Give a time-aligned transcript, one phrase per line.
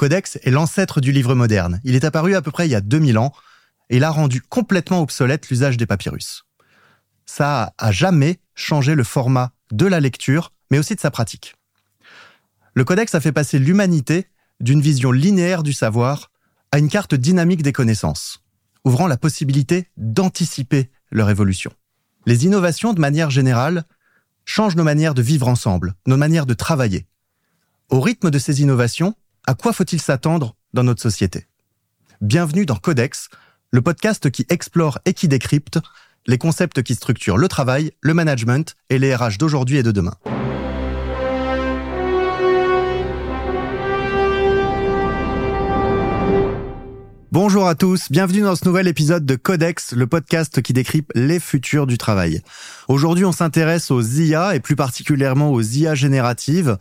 [0.00, 1.78] Le codex est l'ancêtre du livre moderne.
[1.84, 3.34] Il est apparu à peu près il y a 2000 ans
[3.90, 6.46] et il a rendu complètement obsolète l'usage des papyrus.
[7.26, 11.54] Ça a jamais changé le format de la lecture, mais aussi de sa pratique.
[12.72, 14.28] Le codex a fait passer l'humanité
[14.58, 16.30] d'une vision linéaire du savoir
[16.72, 18.42] à une carte dynamique des connaissances,
[18.86, 21.72] ouvrant la possibilité d'anticiper leur évolution.
[22.24, 23.84] Les innovations, de manière générale,
[24.46, 27.06] changent nos manières de vivre ensemble, nos manières de travailler.
[27.90, 29.14] Au rythme de ces innovations,
[29.50, 31.48] à quoi faut-il s'attendre dans notre société?
[32.20, 33.30] Bienvenue dans Codex,
[33.72, 35.80] le podcast qui explore et qui décrypte
[36.28, 40.14] les concepts qui structurent le travail, le management et les RH d'aujourd'hui et de demain.
[47.32, 51.40] Bonjour à tous, bienvenue dans ce nouvel épisode de Codex, le podcast qui décrypte les
[51.40, 52.42] futurs du travail.
[52.86, 56.76] Aujourd'hui, on s'intéresse aux IA et plus particulièrement aux IA génératives.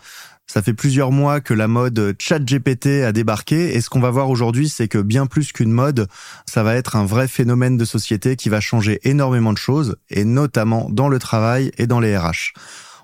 [0.52, 4.32] Ça fait plusieurs mois que la mode ChatGPT a débarqué et ce qu'on va voir
[4.32, 6.08] aujourd'hui, c'est que bien plus qu'une mode,
[6.48, 10.26] ça va être un vrai phénomène de société qui va changer énormément de choses et
[10.26, 12.54] notamment dans le travail et dans les RH.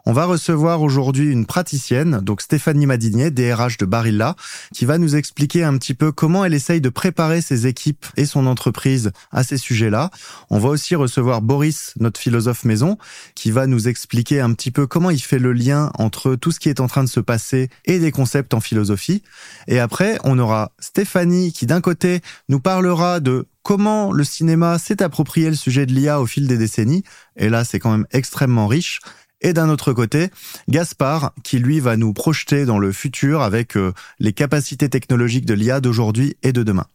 [0.08, 4.36] On va recevoir aujourd'hui une praticienne, donc Stéphanie Madinier, DRH de Barilla,
[4.72, 8.26] qui va nous expliquer un petit peu comment elle essaye de préparer ses équipes et
[8.26, 10.12] son entreprise à ces sujets-là.
[10.52, 13.00] On va aussi recevoir Boris, notre philosophe maison,
[13.34, 16.60] qui va nous expliquer un petit peu comment il fait le lien entre tout ce
[16.60, 19.24] qui est en train de se passer et des concepts en philosophie.
[19.68, 25.02] Et après, on aura Stéphanie qui d'un côté nous parlera de comment le cinéma s'est
[25.02, 27.04] approprié le sujet de l'IA au fil des décennies.
[27.36, 29.00] Et là, c'est quand même extrêmement riche.
[29.42, 30.30] Et d'un autre côté,
[30.70, 35.54] Gaspard, qui lui va nous projeter dans le futur avec euh, les capacités technologiques de
[35.54, 36.88] l'IA d'aujourd'hui et de demain.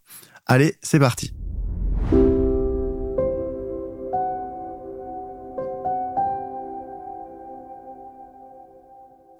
[0.46, 1.32] Allez, c'est parti.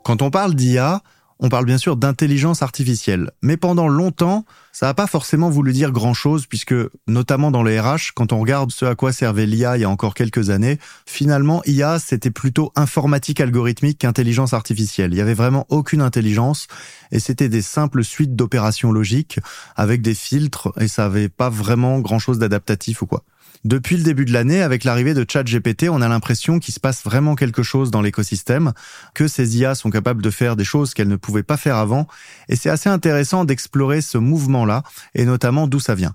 [0.04, 1.02] Quand on parle d'IA,
[1.38, 3.30] on parle bien sûr d'intelligence artificielle.
[3.42, 6.74] Mais pendant longtemps, ça n'a pas forcément voulu dire grand-chose, puisque
[7.06, 9.90] notamment dans les RH, quand on regarde ce à quoi servait l'IA il y a
[9.90, 15.12] encore quelques années, finalement, IA, c'était plutôt informatique algorithmique qu'intelligence artificielle.
[15.12, 16.68] Il n'y avait vraiment aucune intelligence,
[17.10, 19.40] et c'était des simples suites d'opérations logiques
[19.76, 23.24] avec des filtres, et ça n'avait pas vraiment grand-chose d'adaptatif ou quoi.
[23.64, 27.04] Depuis le début de l'année, avec l'arrivée de ChatGPT, on a l'impression qu'il se passe
[27.04, 28.72] vraiment quelque chose dans l'écosystème,
[29.14, 32.06] que ces IA sont capables de faire des choses qu'elles ne pouvaient pas faire avant,
[32.48, 34.16] et c'est assez intéressant d'explorer ce
[34.60, 34.82] mouvement-là,
[35.14, 36.14] et notamment d'où ça vient.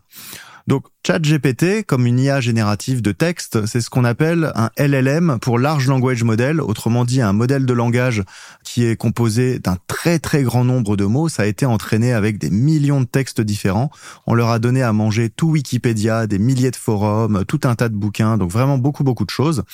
[0.68, 5.60] Donc ChatGPT, comme une IA générative de texte, c'est ce qu'on appelle un LLM pour
[5.60, 8.24] Large Language Model, autrement dit un modèle de langage
[8.64, 11.30] qui est composé d'un très très grand nombre de mots.
[11.30, 13.92] Ça a été entraîné avec des millions de textes différents.
[14.26, 17.90] On leur a donné à manger tout Wikipédia, des milliers de forums, tout un tas
[17.90, 19.66] de bouquins, donc vraiment beaucoup beaucoup de choses,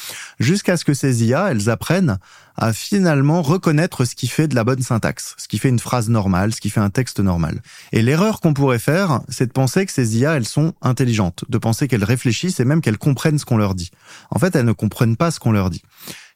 [0.41, 2.17] jusqu'à ce que ces IA, elles apprennent
[2.57, 6.09] à finalement reconnaître ce qui fait de la bonne syntaxe, ce qui fait une phrase
[6.09, 7.61] normale, ce qui fait un texte normal.
[7.91, 11.57] Et l'erreur qu'on pourrait faire, c'est de penser que ces IA, elles sont intelligentes de
[11.57, 13.91] penser qu'elles réfléchissent et même qu'elles comprennent ce qu'on leur dit.
[14.29, 15.83] En fait, elles ne comprennent pas ce qu'on leur dit.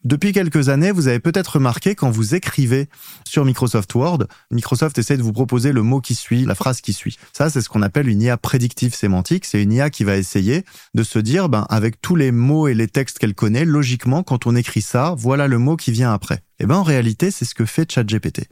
[0.05, 2.89] Depuis quelques années, vous avez peut-être remarqué quand vous écrivez
[3.27, 6.93] sur Microsoft Word, Microsoft essaie de vous proposer le mot qui suit, la phrase qui
[6.93, 7.17] suit.
[7.33, 9.45] Ça, c'est ce qu'on appelle une IA prédictive sémantique.
[9.45, 12.75] C'est une IA qui va essayer de se dire, ben, avec tous les mots et
[12.75, 16.43] les textes qu'elle connaît, logiquement, quand on écrit ça, voilà le mot qui vient après.
[16.59, 18.47] Eh ben, en réalité, c'est ce que fait ChatGPT.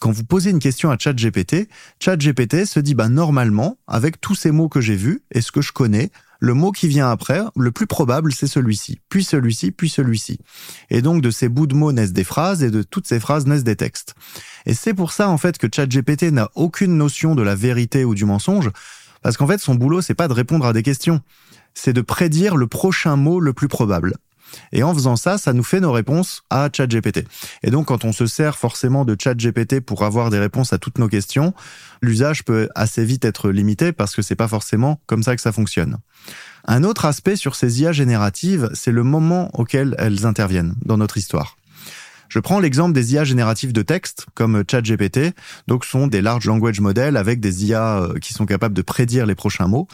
[0.00, 1.68] Quand vous posez une question à ChatGPT,
[2.02, 5.60] ChatGPT se dit, ben, normalement, avec tous ces mots que j'ai vus et ce que
[5.60, 6.10] je connais,
[6.44, 10.38] le mot qui vient après, le plus probable, c'est celui-ci, puis celui-ci, puis celui-ci.
[10.90, 13.46] Et donc de ces bouts de mots naissent des phrases et de toutes ces phrases
[13.46, 14.14] naissent des textes.
[14.66, 18.14] Et c'est pour ça en fait que ChatGPT n'a aucune notion de la vérité ou
[18.14, 18.70] du mensonge,
[19.22, 21.22] parce qu'en fait son boulot c'est pas de répondre à des questions,
[21.72, 24.14] c'est de prédire le prochain mot le plus probable.
[24.72, 27.26] Et en faisant ça, ça nous fait nos réponses à ChatGPT.
[27.62, 30.98] Et donc, quand on se sert forcément de ChatGPT pour avoir des réponses à toutes
[30.98, 31.54] nos questions,
[32.02, 35.52] l'usage peut assez vite être limité parce que c'est pas forcément comme ça que ça
[35.52, 35.98] fonctionne.
[36.66, 41.18] Un autre aspect sur ces IA génératives, c'est le moment auquel elles interviennent dans notre
[41.18, 41.56] histoire.
[42.28, 45.34] Je prends l'exemple des IA génératives de texte, comme ChatGPT,
[45.68, 49.26] donc sont des large language models avec des IA euh, qui sont capables de prédire
[49.26, 49.86] les prochains mots.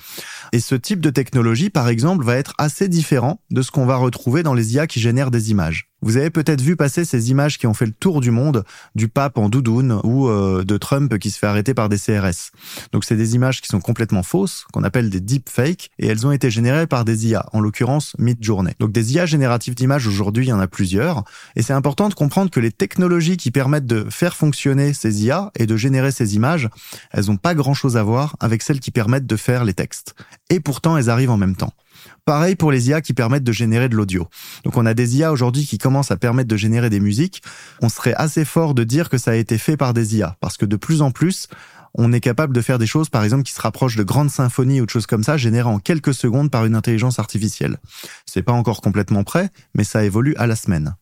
[0.52, 3.96] Et ce type de technologie, par exemple, va être assez différent de ce qu'on va
[3.96, 5.89] retrouver dans les IA qui génèrent des images.
[6.02, 8.64] Vous avez peut-être vu passer ces images qui ont fait le tour du monde
[8.94, 12.52] du pape en doudoune ou euh, de Trump qui se fait arrêter par des CRS.
[12.92, 16.32] Donc c'est des images qui sont complètement fausses, qu'on appelle des deepfakes, et elles ont
[16.32, 18.72] été générées par des IA, en l'occurrence Midjourney.
[18.78, 21.24] Donc des IA génératives d'images aujourd'hui, il y en a plusieurs,
[21.56, 25.50] et c'est important de comprendre que les technologies qui permettent de faire fonctionner ces IA
[25.56, 26.68] et de générer ces images,
[27.12, 30.14] elles n'ont pas grand-chose à voir avec celles qui permettent de faire les textes.
[30.48, 31.72] Et pourtant, elles arrivent en même temps.
[32.30, 34.28] Pareil pour les IA qui permettent de générer de l'audio.
[34.62, 37.42] Donc on a des IA aujourd'hui qui commencent à permettre de générer des musiques.
[37.82, 40.56] On serait assez fort de dire que ça a été fait par des IA parce
[40.56, 41.48] que de plus en plus,
[41.94, 44.80] on est capable de faire des choses, par exemple, qui se rapprochent de grandes symphonies
[44.80, 47.78] ou de choses comme ça, générées en quelques secondes par une intelligence artificielle.
[48.26, 50.94] C'est pas encore complètement prêt, mais ça évolue à la semaine.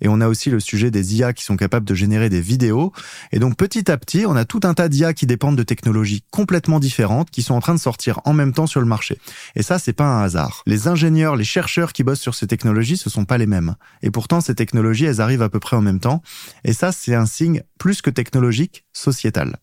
[0.00, 2.92] Et on a aussi le sujet des IA qui sont capables de générer des vidéos.
[3.32, 6.24] Et donc petit à petit, on a tout un tas d'IA qui dépendent de technologies
[6.30, 9.18] complètement différentes qui sont en train de sortir en même temps sur le marché.
[9.54, 10.62] Et ça, c'est pas un hasard.
[10.66, 13.74] Les ingénieurs, les chercheurs qui bossent sur ces technologies, ce sont pas les mêmes.
[14.02, 16.22] Et pourtant, ces technologies, elles arrivent à peu près en même temps.
[16.64, 19.56] Et ça, c'est un signe plus que technologique, sociétal.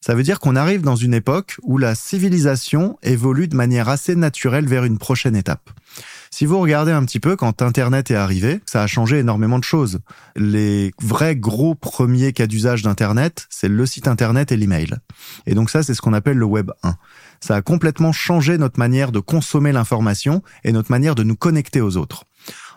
[0.00, 4.14] Ça veut dire qu'on arrive dans une époque où la civilisation évolue de manière assez
[4.14, 5.70] naturelle vers une prochaine étape.
[6.30, 9.64] Si vous regardez un petit peu, quand Internet est arrivé, ça a changé énormément de
[9.64, 10.00] choses.
[10.36, 14.94] Les vrais gros premiers cas d'usage d'Internet, c'est le site Internet et l'email.
[15.46, 16.94] Et donc ça, c'est ce qu'on appelle le Web 1.
[17.40, 21.80] Ça a complètement changé notre manière de consommer l'information et notre manière de nous connecter
[21.80, 22.24] aux autres.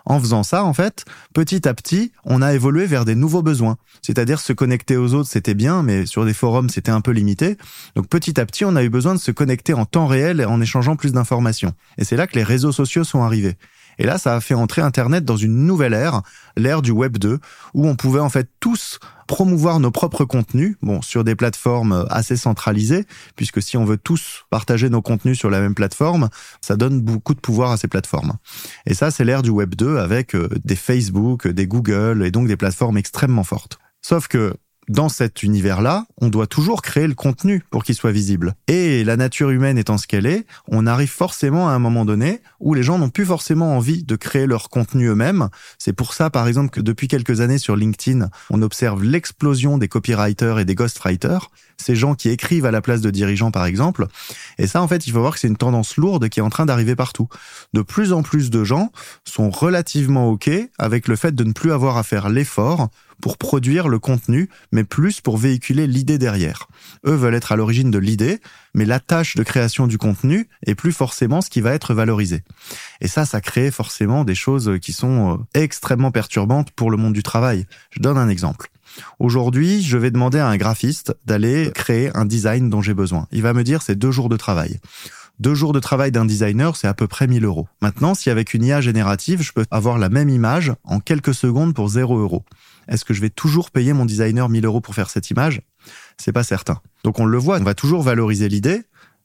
[0.04, 3.76] En faisant ça, en fait, petit à petit, on a évolué vers des nouveaux besoins.
[4.02, 7.56] C'est-à-dire se connecter aux autres, c'était bien, mais sur des forums, c'était un peu limité.
[7.94, 10.60] Donc petit à petit, on a eu besoin de se connecter en temps réel en
[10.60, 11.74] échangeant plus d'informations.
[11.98, 13.56] Et c'est là que les réseaux sociaux sont arrivés.
[13.98, 16.22] Et là, ça a fait entrer Internet dans une nouvelle ère,
[16.56, 17.38] l'ère du Web 2,
[17.74, 22.36] où on pouvait en fait tous promouvoir nos propres contenus, bon, sur des plateformes assez
[22.36, 23.06] centralisées,
[23.36, 26.28] puisque si on veut tous partager nos contenus sur la même plateforme,
[26.60, 28.34] ça donne beaucoup de pouvoir à ces plateformes.
[28.86, 32.48] Et ça, c'est l'ère du Web 2 avec euh, des Facebook, des Google et donc
[32.48, 33.78] des plateformes extrêmement fortes.
[34.02, 34.54] Sauf que
[34.88, 38.54] dans cet univers-là, on doit toujours créer le contenu pour qu'il soit visible.
[38.66, 42.42] Et la nature humaine étant ce qu'elle est, on arrive forcément à un moment donné
[42.60, 45.48] où les gens n'ont plus forcément envie de créer leur contenu eux-mêmes.
[45.78, 49.88] C'est pour ça, par exemple, que depuis quelques années sur LinkedIn, on observe l'explosion des
[49.88, 51.50] copywriters et des ghostwriters,
[51.82, 54.06] ces gens qui écrivent à la place de dirigeants, par exemple.
[54.58, 56.50] Et ça, en fait, il faut voir que c'est une tendance lourde qui est en
[56.50, 57.28] train d'arriver partout.
[57.74, 58.90] De plus en plus de gens
[59.24, 62.88] sont relativement OK avec le fait de ne plus avoir à faire l'effort
[63.22, 66.66] pour produire le contenu, mais plus pour véhiculer l'idée derrière.
[67.06, 68.40] Eux veulent être à l'origine de l'idée,
[68.74, 72.42] mais la tâche de création du contenu est plus forcément ce qui va être valorisé.
[73.00, 77.12] Et ça, ça crée forcément des choses qui sont euh, extrêmement perturbantes pour le monde
[77.12, 77.66] du travail.
[77.90, 78.71] Je donne un exemple.
[79.18, 83.26] Aujourd'hui, je vais demander à un graphiste d'aller créer un design dont j'ai besoin.
[83.32, 84.80] Il va me dire c'est deux jours de travail.
[85.38, 87.66] Deux jours de travail d'un designer, c'est à peu près 1000 euros.
[87.80, 91.74] Maintenant, si avec une IA générative, je peux avoir la même image en quelques secondes
[91.74, 92.44] pour 0 euros.
[92.86, 95.62] Est-ce que je vais toujours payer mon designer 1000 euros pour faire cette image?
[96.16, 96.80] C'est pas certain.
[97.02, 98.82] Donc on le voit, on va toujours valoriser l'idée,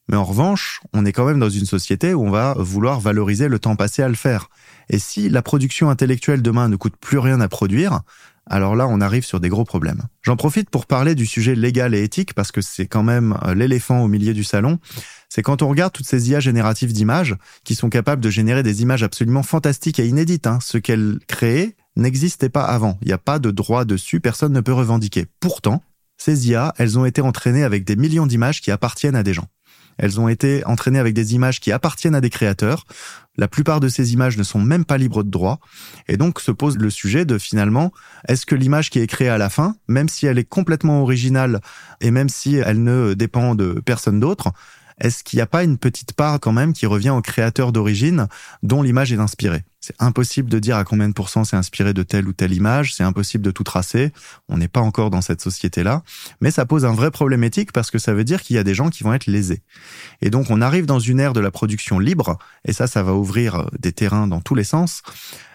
[0.09, 3.47] mais en revanche, on est quand même dans une société où on va vouloir valoriser
[3.47, 4.49] le temps passé à le faire.
[4.89, 8.01] Et si la production intellectuelle demain ne coûte plus rien à produire,
[8.49, 10.03] alors là, on arrive sur des gros problèmes.
[10.21, 13.53] J'en profite pour parler du sujet légal et éthique parce que c'est quand même euh,
[13.53, 14.79] l'éléphant au milieu du salon.
[15.29, 18.81] C'est quand on regarde toutes ces IA génératives d'images qui sont capables de générer des
[18.81, 20.47] images absolument fantastiques et inédites.
[20.47, 20.59] Hein.
[20.61, 22.97] Ce qu'elles créent n'existait pas avant.
[23.01, 25.25] Il n'y a pas de droit dessus, personne ne peut revendiquer.
[25.39, 25.83] Pourtant,
[26.17, 29.47] ces IA, elles ont été entraînées avec des millions d'images qui appartiennent à des gens.
[29.97, 32.85] Elles ont été entraînées avec des images qui appartiennent à des créateurs.
[33.37, 35.59] La plupart de ces images ne sont même pas libres de droit.
[36.07, 37.91] Et donc se pose le sujet de finalement,
[38.27, 41.61] est-ce que l'image qui est créée à la fin, même si elle est complètement originale
[42.01, 44.51] et même si elle ne dépend de personne d'autre,
[44.99, 48.27] est-ce qu'il n'y a pas une petite part quand même qui revient au créateur d'origine
[48.63, 49.63] dont l'image est inspirée?
[49.79, 52.95] C'est impossible de dire à combien de pourcents c'est inspiré de telle ou telle image,
[52.95, 54.11] c'est impossible de tout tracer,
[54.49, 56.03] on n'est pas encore dans cette société-là,
[56.41, 58.63] mais ça pose un vrai problème éthique parce que ça veut dire qu'il y a
[58.63, 59.61] des gens qui vont être lésés.
[60.21, 63.13] Et donc on arrive dans une ère de la production libre, et ça, ça va
[63.13, 65.03] ouvrir des terrains dans tous les sens,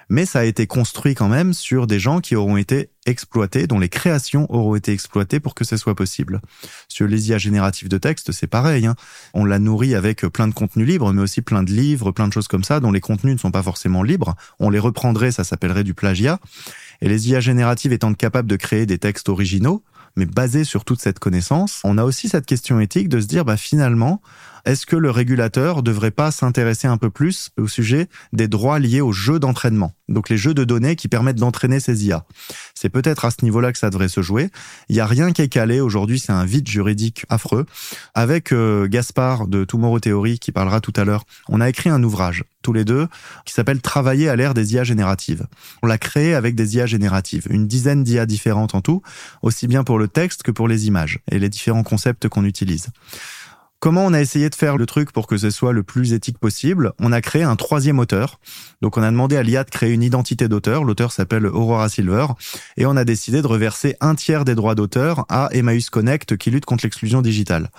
[0.08, 3.78] mais ça a été construit quand même sur des gens qui auront été exploités, dont
[3.78, 6.40] les créations auront été exploitées pour que ce soit possible.
[6.88, 8.86] Sur les IA génératives de texte, c'est pareil.
[8.86, 8.94] Hein.
[9.34, 12.32] On l'a nourri avec plein de contenus libres, mais aussi plein de livres, plein de
[12.32, 14.34] choses comme ça, dont les contenus ne sont pas forcément libres.
[14.60, 16.38] On les reprendrait, ça s'appellerait du plagiat.
[17.00, 19.82] Et les IA génératives étant capables de créer des textes originaux,
[20.16, 23.44] mais basés sur toute cette connaissance, on a aussi cette question éthique de se dire,
[23.44, 24.20] bah finalement,
[24.64, 29.00] est-ce que le régulateur devrait pas s'intéresser un peu plus au sujet des droits liés
[29.00, 32.24] aux jeux d'entraînement Donc les jeux de données qui permettent d'entraîner ces IA.
[32.74, 34.50] C'est peut-être à ce niveau-là que ça devrait se jouer.
[34.88, 37.66] Il y a rien qui est calé aujourd'hui, c'est un vide juridique affreux.
[38.14, 42.02] Avec euh, Gaspard de Tomorrow Theory qui parlera tout à l'heure, on a écrit un
[42.02, 43.08] ouvrage tous les deux
[43.44, 45.46] qui s'appelle Travailler à l'ère des IA génératives.
[45.82, 49.02] On l'a créé avec des IA génératives, une dizaine d'IA différentes en tout,
[49.42, 52.88] aussi bien pour le texte que pour les images et les différents concepts qu'on utilise.
[53.82, 56.38] Comment on a essayé de faire le truc pour que ce soit le plus éthique
[56.38, 58.38] possible On a créé un troisième auteur.
[58.80, 60.84] Donc on a demandé à l'IA de créer une identité d'auteur.
[60.84, 62.26] L'auteur s'appelle Aurora Silver.
[62.76, 66.52] Et on a décidé de reverser un tiers des droits d'auteur à Emmaüs Connect qui
[66.52, 67.72] lutte contre l'exclusion digitale.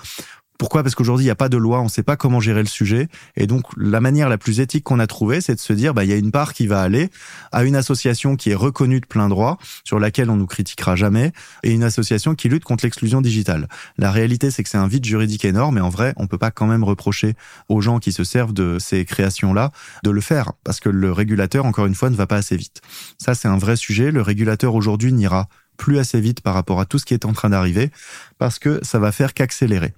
[0.57, 0.83] Pourquoi?
[0.83, 2.67] Parce qu'aujourd'hui, il n'y a pas de loi, on ne sait pas comment gérer le
[2.67, 3.07] sujet.
[3.35, 6.03] Et donc, la manière la plus éthique qu'on a trouvée, c'est de se dire, bah,
[6.03, 7.09] il y a une part qui va aller
[7.51, 11.31] à une association qui est reconnue de plein droit, sur laquelle on nous critiquera jamais,
[11.63, 13.67] et une association qui lutte contre l'exclusion digitale.
[13.97, 16.51] La réalité, c'est que c'est un vide juridique énorme, et en vrai, on peut pas
[16.51, 17.35] quand même reprocher
[17.67, 19.71] aux gens qui se servent de ces créations-là
[20.03, 22.81] de le faire, parce que le régulateur, encore une fois, ne va pas assez vite.
[23.17, 24.11] Ça, c'est un vrai sujet.
[24.11, 25.47] Le régulateur aujourd'hui n'ira
[25.83, 27.91] plus assez vite par rapport à tout ce qui est en train d'arriver,
[28.37, 29.93] parce que ça va faire qu'accélérer.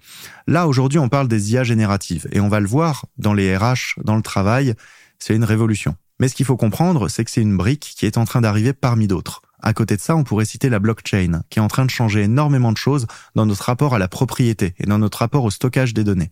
[0.47, 4.01] Là, aujourd'hui, on parle des IA génératives, et on va le voir dans les RH,
[4.03, 4.73] dans le travail,
[5.19, 5.95] c'est une révolution.
[6.19, 8.73] Mais ce qu'il faut comprendre, c'est que c'est une brique qui est en train d'arriver
[8.73, 9.43] parmi d'autres.
[9.61, 12.21] À côté de ça, on pourrait citer la blockchain, qui est en train de changer
[12.21, 15.93] énormément de choses dans notre rapport à la propriété et dans notre rapport au stockage
[15.93, 16.29] des données.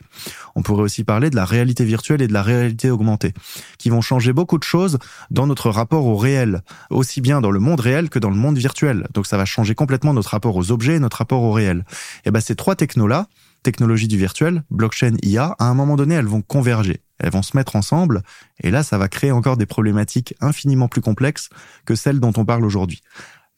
[0.55, 3.33] On pourrait aussi parler de la réalité virtuelle et de la réalité augmentée,
[3.77, 4.99] qui vont changer beaucoup de choses
[5.31, 8.57] dans notre rapport au réel, aussi bien dans le monde réel que dans le monde
[8.57, 9.07] virtuel.
[9.13, 11.85] Donc ça va changer complètement notre rapport aux objets et notre rapport au réel.
[12.25, 13.27] Et ben ces trois technos-là,
[13.63, 17.55] technologie du virtuel, blockchain, IA, à un moment donné, elles vont converger elles vont se
[17.55, 18.21] mettre ensemble,
[18.61, 21.49] et là, ça va créer encore des problématiques infiniment plus complexes
[21.85, 23.01] que celles dont on parle aujourd'hui.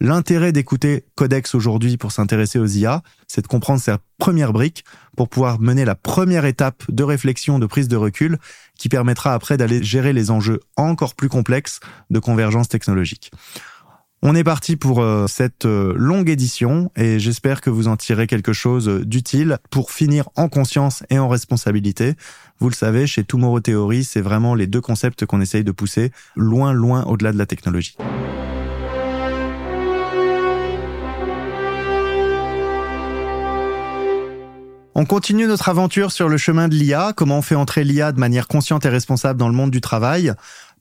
[0.01, 4.83] L'intérêt d'écouter Codex aujourd'hui pour s'intéresser aux IA, c'est de comprendre ces premières briques
[5.15, 8.37] pour pouvoir mener la première étape de réflexion, de prise de recul,
[8.77, 13.31] qui permettra après d'aller gérer les enjeux encore plus complexes de convergence technologique.
[14.27, 18.25] On est parti pour euh, cette euh, longue édition et j'espère que vous en tirez
[18.25, 22.15] quelque chose d'utile pour finir en conscience et en responsabilité.
[22.57, 26.11] Vous le savez, chez Tomorrow Theory, c'est vraiment les deux concepts qu'on essaye de pousser
[26.35, 27.97] loin, loin au-delà de la technologie.
[34.97, 38.19] On continue notre aventure sur le chemin de l'IA, comment on fait entrer l'IA de
[38.19, 40.33] manière consciente et responsable dans le monde du travail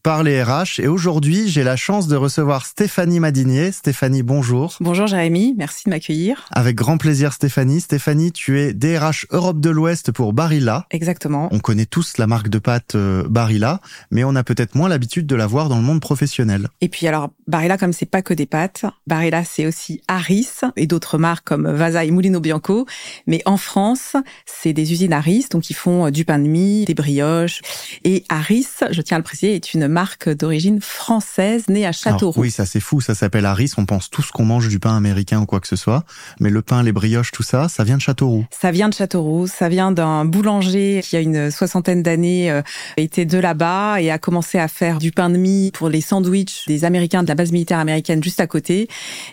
[0.04, 0.80] par les RH.
[0.80, 3.72] Et aujourd'hui, j'ai la chance de recevoir Stéphanie Madinier.
[3.72, 4.76] Stéphanie, bonjour.
[4.80, 6.44] Bonjour Jérémy, merci de m'accueillir.
[6.50, 7.80] Avec grand plaisir Stéphanie.
[7.80, 10.84] Stéphanie, tu es DRH Europe de l'Ouest pour Barilla.
[10.90, 11.48] Exactement.
[11.52, 13.80] On connaît tous la marque de pâtes euh, Barilla,
[14.10, 16.68] mais on a peut-être moins l'habitude de la voir dans le monde professionnel.
[16.82, 20.86] Et puis alors, Barilla, comme c'est pas que des pâtes, Barilla c'est aussi Harris et
[20.86, 22.84] d'autres marques comme Vaza et Moulino Bianco.
[23.26, 26.84] Mais en France, c'est des usines Harris, donc ils font euh, du pain de mie,
[26.84, 27.62] des brioches.
[28.04, 32.38] Et Harris, je tiens à le préciser, est une marque d'origine française née à Châteauroux.
[32.40, 33.72] oui, ça c'est fou, ça s'appelle Harris.
[33.78, 36.04] On pense tous qu'on mange du pain américain ou quoi que ce soit,
[36.40, 38.44] mais le pain, les brioches, tout ça, ça vient de Châteauroux.
[38.50, 42.60] Ça vient de Châteauroux, ça vient d'un boulanger qui a une soixantaine d'années euh,
[42.96, 46.66] était de là-bas et a commencé à faire du pain de mie pour les sandwichs
[46.66, 48.88] des Américains de la base militaire américaine juste à côté.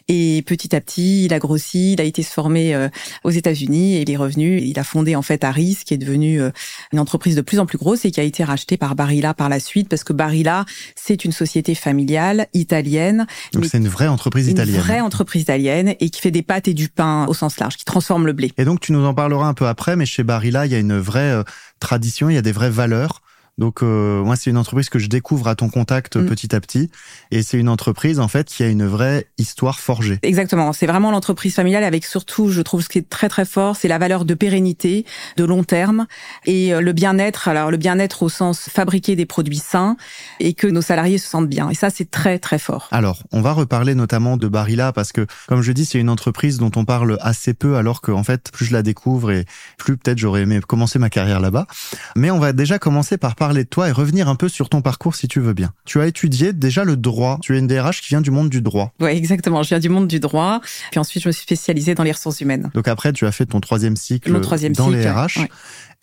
[0.07, 2.87] Et petit à petit, il a grossi, il a été se former euh,
[3.23, 4.61] aux États-Unis et il est revenu.
[4.61, 6.51] Il a fondé en fait Harris, qui est devenu euh,
[6.93, 9.49] une entreprise de plus en plus grosse et qui a été rachetée par Barilla par
[9.49, 10.50] la suite parce que Barilla
[10.95, 13.25] c'est une société familiale italienne.
[13.53, 14.75] Donc c'est une vraie entreprise italienne.
[14.75, 17.77] Une vraie entreprise italienne et qui fait des pâtes et du pain au sens large,
[17.77, 18.51] qui transforme le blé.
[18.57, 20.79] Et donc tu nous en parleras un peu après, mais chez Barilla, il y a
[20.79, 21.43] une vraie euh,
[21.79, 23.21] tradition, il y a des vraies valeurs.
[23.57, 26.25] Donc euh, moi c'est une entreprise que je découvre à ton contact mm.
[26.25, 26.89] petit à petit
[27.31, 30.19] et c'est une entreprise en fait qui a une vraie histoire forgée.
[30.23, 33.75] Exactement, c'est vraiment l'entreprise familiale avec surtout je trouve ce qui est très très fort,
[33.75, 35.05] c'est la valeur de pérennité,
[35.37, 36.07] de long terme
[36.45, 37.47] et euh, le bien-être.
[37.47, 39.97] Alors le bien-être au sens fabriquer des produits sains
[40.39, 42.87] et que nos salariés se sentent bien et ça c'est très très fort.
[42.91, 46.57] Alors, on va reparler notamment de Barilla parce que comme je dis, c'est une entreprise
[46.57, 49.45] dont on parle assez peu alors qu'en fait, plus je la découvre et
[49.77, 51.67] plus peut-être j'aurais aimé commencer ma carrière là-bas.
[52.15, 54.83] Mais on va déjà commencer par parler de toi et revenir un peu sur ton
[54.83, 55.73] parcours si tu veux bien.
[55.85, 57.39] Tu as étudié déjà le droit.
[57.41, 58.93] Tu es une DRH qui vient du monde du droit.
[58.99, 59.63] Oui, exactement.
[59.63, 60.61] Je viens du monde du droit.
[60.91, 62.69] Puis ensuite, je me suis spécialisée dans les ressources humaines.
[62.75, 64.31] Donc après, tu as fait ton troisième cycle
[64.73, 65.47] dans les RH.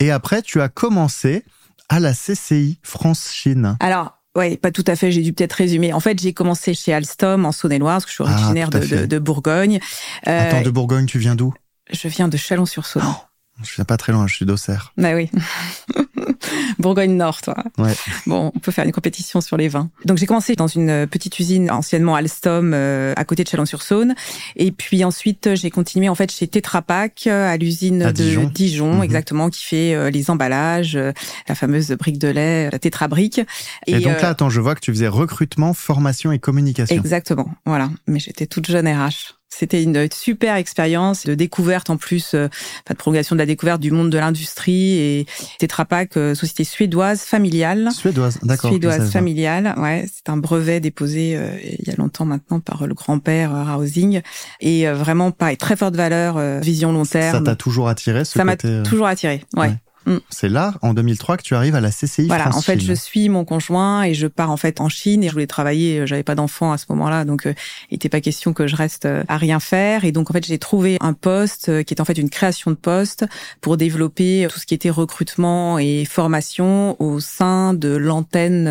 [0.01, 1.45] Et après, tu as commencé
[1.87, 3.77] à la CCI France-Chine.
[3.79, 5.09] Alors, oui, pas tout à fait.
[5.09, 5.93] J'ai dû peut-être résumer.
[5.93, 9.05] En fait, j'ai commencé chez Alstom en Saône-et-Loire, parce que je suis ah, originaire de,
[9.05, 9.79] de, Bourgogne.
[10.27, 11.53] Euh, Attends, de Bourgogne, tu viens d'où?
[11.89, 13.03] Je viens de Chalon-sur-Saône.
[13.05, 13.28] Oh,
[13.63, 14.93] je viens pas très loin, je suis d'Auxerre.
[14.97, 15.29] Bah oui.
[16.79, 17.55] Bourgogne Nord, toi.
[17.77, 17.93] Ouais.
[18.25, 19.89] Bon, on peut faire une compétition sur les vins.
[20.05, 24.15] Donc j'ai commencé dans une petite usine anciennement Alstom euh, à côté de Chalon-sur-Saône,
[24.55, 29.03] et puis ensuite j'ai continué en fait chez Tetra Pak à l'usine de Dijon, mhm.
[29.03, 31.11] exactement, qui fait euh, les emballages, euh,
[31.47, 33.41] la fameuse brique de lait, la Tetra Brique.
[33.87, 36.95] Et, donc là, attends, je vois que tu faisais recrutement, formation et communication.
[36.95, 37.89] Exactement, voilà.
[38.07, 39.38] Mais j'étais toute jeune RH.
[39.49, 42.47] C'était une super expérience de découverte en plus, euh,
[42.89, 45.25] de prolongation de la découverte du monde de l'industrie et
[45.57, 47.89] Tetra Pak, euh, société suédoise familiale.
[47.91, 48.69] Suédoise, d'accord.
[48.69, 50.05] Suédoise familiale, ouais.
[50.13, 54.21] C'est un brevet déposé euh, il y a longtemps maintenant par le grand-père Rausing
[54.61, 57.37] et vraiment pareil, très forte valeur, vision long terme.
[57.37, 59.73] Ça t'a toujours attiré ce Ça m'a toujours attiré, ouais.
[60.05, 60.17] Mm.
[60.29, 62.87] C'est là, en 2003, que tu arrives à la CCI Voilà, France en fait, Chine.
[62.87, 65.99] je suis mon conjoint et je pars en fait en Chine et je voulais travailler.
[65.99, 67.53] euh, J'avais pas d'enfant à ce moment-là, donc euh,
[67.91, 70.05] il n'était pas question que je reste euh, à rien faire.
[70.05, 72.75] Et donc en fait, j'ai trouvé un poste qui est en fait une création de
[72.77, 73.25] poste
[73.61, 78.65] pour développer tout ce qui était recrutement et formation au sein de l'antenne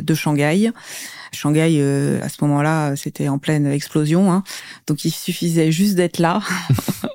[0.00, 0.70] de Shanghai.
[1.32, 4.42] Shanghai, euh, à ce moment-là, c'était en pleine explosion, hein.
[4.88, 6.40] donc il suffisait juste d'être là,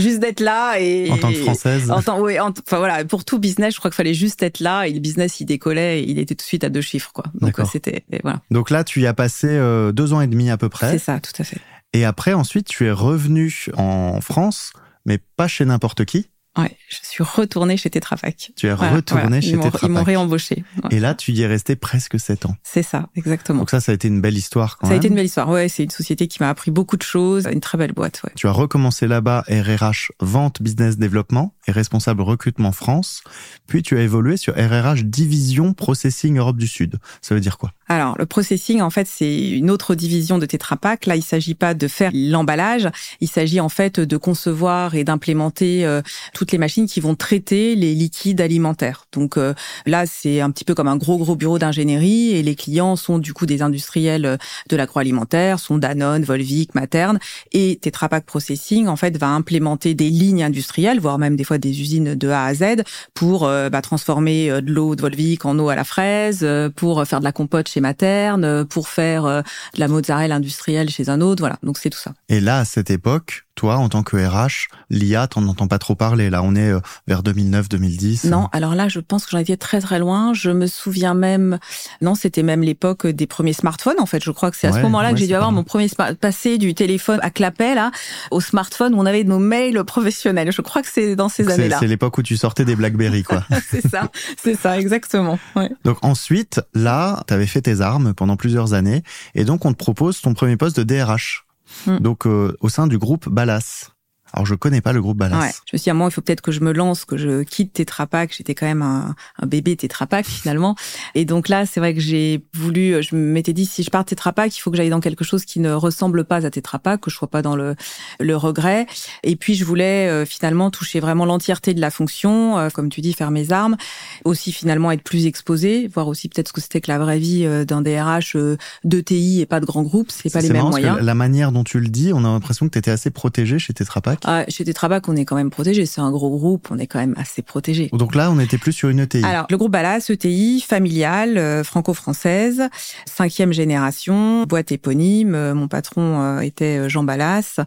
[0.00, 1.90] juste d'être là et En tant que française.
[1.90, 4.60] en tant- oui, en- enfin voilà, pour tout business, je crois qu'il fallait juste être
[4.60, 7.10] là et le business il décollait, et il était tout de suite à deux chiffres
[7.12, 7.24] quoi.
[7.40, 10.56] Donc c'était voilà, Donc là, tu y as passé euh, deux ans et demi à
[10.56, 10.90] peu près.
[10.92, 11.58] c'est ça, tout à fait.
[11.94, 14.72] Et après, ensuite, tu es revenu en France,
[15.06, 16.28] mais pas chez n'importe qui.
[16.58, 18.50] Ouais, je suis retournée chez Tetra Pak.
[18.56, 19.40] Tu es Voilà, retourné voilà.
[19.40, 20.64] chez Tetra Ils m'ont réembauché.
[20.82, 20.96] Ouais.
[20.96, 22.56] Et là, tu y es resté presque sept ans.
[22.64, 23.60] C'est ça, exactement.
[23.60, 24.98] Donc ça, ça a été une belle histoire quand ça a même.
[24.98, 25.48] été une belle histoire.
[25.48, 28.20] Ouais, c'est une société qui m'a appris beaucoup de choses, une très belle boîte.
[28.24, 28.30] Ouais.
[28.34, 33.22] Tu as recommencé là-bas RRH Vente Business Développement et responsable recrutement France.
[33.66, 36.96] Puis tu as évolué sur RRH Division Processing Europe du Sud.
[37.22, 37.72] Ça veut dire quoi?
[37.90, 41.06] Alors, le processing, en fait, c'est une autre division de Tetra Pak.
[41.06, 42.88] Là, il s'agit pas de faire l'emballage.
[43.22, 46.02] Il s'agit, en fait, de concevoir et d'implémenter euh,
[46.34, 49.06] toutes les machines qui vont traiter les liquides alimentaires.
[49.12, 49.54] Donc euh,
[49.86, 53.18] là, c'est un petit peu comme un gros, gros bureau d'ingénierie et les clients sont,
[53.18, 54.36] du coup, des industriels euh,
[54.68, 57.18] de l'agroalimentaire, sont Danone, Volvic, Materne.
[57.52, 61.56] Et Tetra Pak Processing, en fait, va implémenter des lignes industrielles, voire même des fois
[61.56, 62.82] des usines de A à Z
[63.14, 67.24] pour bah, transformer de l'eau de Volvic en eau à la fraise, pour faire de
[67.24, 69.42] la compote chez Materne, euh, pour faire euh,
[69.74, 71.58] de la mozzarella industrielle chez un autre, voilà.
[71.62, 72.14] Donc c'est tout ça.
[72.28, 75.96] Et là, à cette époque, toi, en tant que RH, l'IA, t'en entends pas trop
[75.96, 76.30] parler.
[76.30, 78.28] Là, on est euh, vers 2009-2010.
[78.28, 80.32] Non, alors là, je pense que j'en étais très très loin.
[80.32, 81.58] Je me souviens même,
[82.00, 83.96] non, c'était même l'époque des premiers smartphones.
[83.98, 85.50] En fait, je crois que c'est à Ouais, ce moment-là ouais, que j'ai dû avoir
[85.50, 87.90] mon premier smart- passé du téléphone à clapet là
[88.30, 90.52] au smartphone où on avait nos mails professionnels.
[90.52, 91.78] Je crois que c'est dans ces années-là.
[91.80, 93.44] c'est l'époque où tu sortais des BlackBerry, quoi.
[93.70, 94.08] c'est ça,
[94.40, 95.38] c'est ça, exactement.
[95.56, 95.70] Ouais.
[95.84, 99.02] donc ensuite, là, tu avais fait tes armes pendant plusieurs années,
[99.34, 101.44] et donc on te propose ton premier poste de DRH.
[101.86, 101.98] Hmm.
[101.98, 103.90] Donc euh, au sein du groupe Ballas.
[104.32, 105.38] Alors je connais pas le groupe Ballas.
[105.38, 105.50] Ouais.
[105.66, 107.42] Je me suis dit, à moi, il faut peut-être que je me lance, que je
[107.42, 108.34] quitte Tetra Pak.
[108.36, 110.74] J'étais quand même un, un bébé Tetra Pak, finalement.
[111.14, 114.32] Et donc là, c'est vrai que j'ai voulu, je m'étais dit, si je pars Tetra
[114.32, 117.00] Pak, il faut que j'aille dans quelque chose qui ne ressemble pas à Tetra Pak,
[117.00, 117.74] que je sois pas dans le,
[118.20, 118.86] le regret.
[119.22, 123.00] Et puis, je voulais euh, finalement toucher vraiment l'entièreté de la fonction, euh, comme tu
[123.00, 123.76] dis, faire mes armes.
[124.24, 127.44] Aussi, finalement, être plus exposé, voir aussi peut-être ce que c'était que la vraie vie
[127.44, 130.10] euh, d'un DRH euh, de TI et pas de grand groupe.
[130.10, 130.98] C'est pas les mêmes moyens.
[131.00, 133.72] la manière dont tu le dis, on a l'impression que tu étais assez protégé chez
[133.72, 134.17] Tetra Pak.
[134.24, 135.86] Ah, chez Tetra Pak, on est quand même protégé.
[135.86, 137.90] C'est un gros groupe, on est quand même assez protégé.
[137.92, 139.24] Donc là, on était plus sur une ETI.
[139.24, 142.68] Alors, le groupe Ballas, ETI, familiale, euh, franco-française,
[143.06, 145.34] cinquième génération, boîte éponyme.
[145.34, 147.60] Euh, mon patron euh, était Jean Ballas.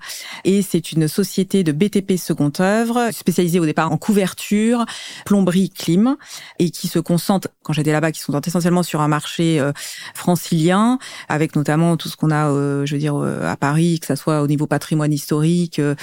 [0.45, 4.85] Et c'est une société de BTP second œuvre, spécialisée au départ en couverture,
[5.25, 6.17] plomberie, clim,
[6.59, 9.71] et qui se concentre, quand j'étais là-bas, qui sont essentiellement sur un marché euh,
[10.13, 12.49] francilien, avec notamment tout ce qu'on a,
[12.85, 15.95] je veux dire, à Paris, que ça soit au niveau patrimoine historique, euh,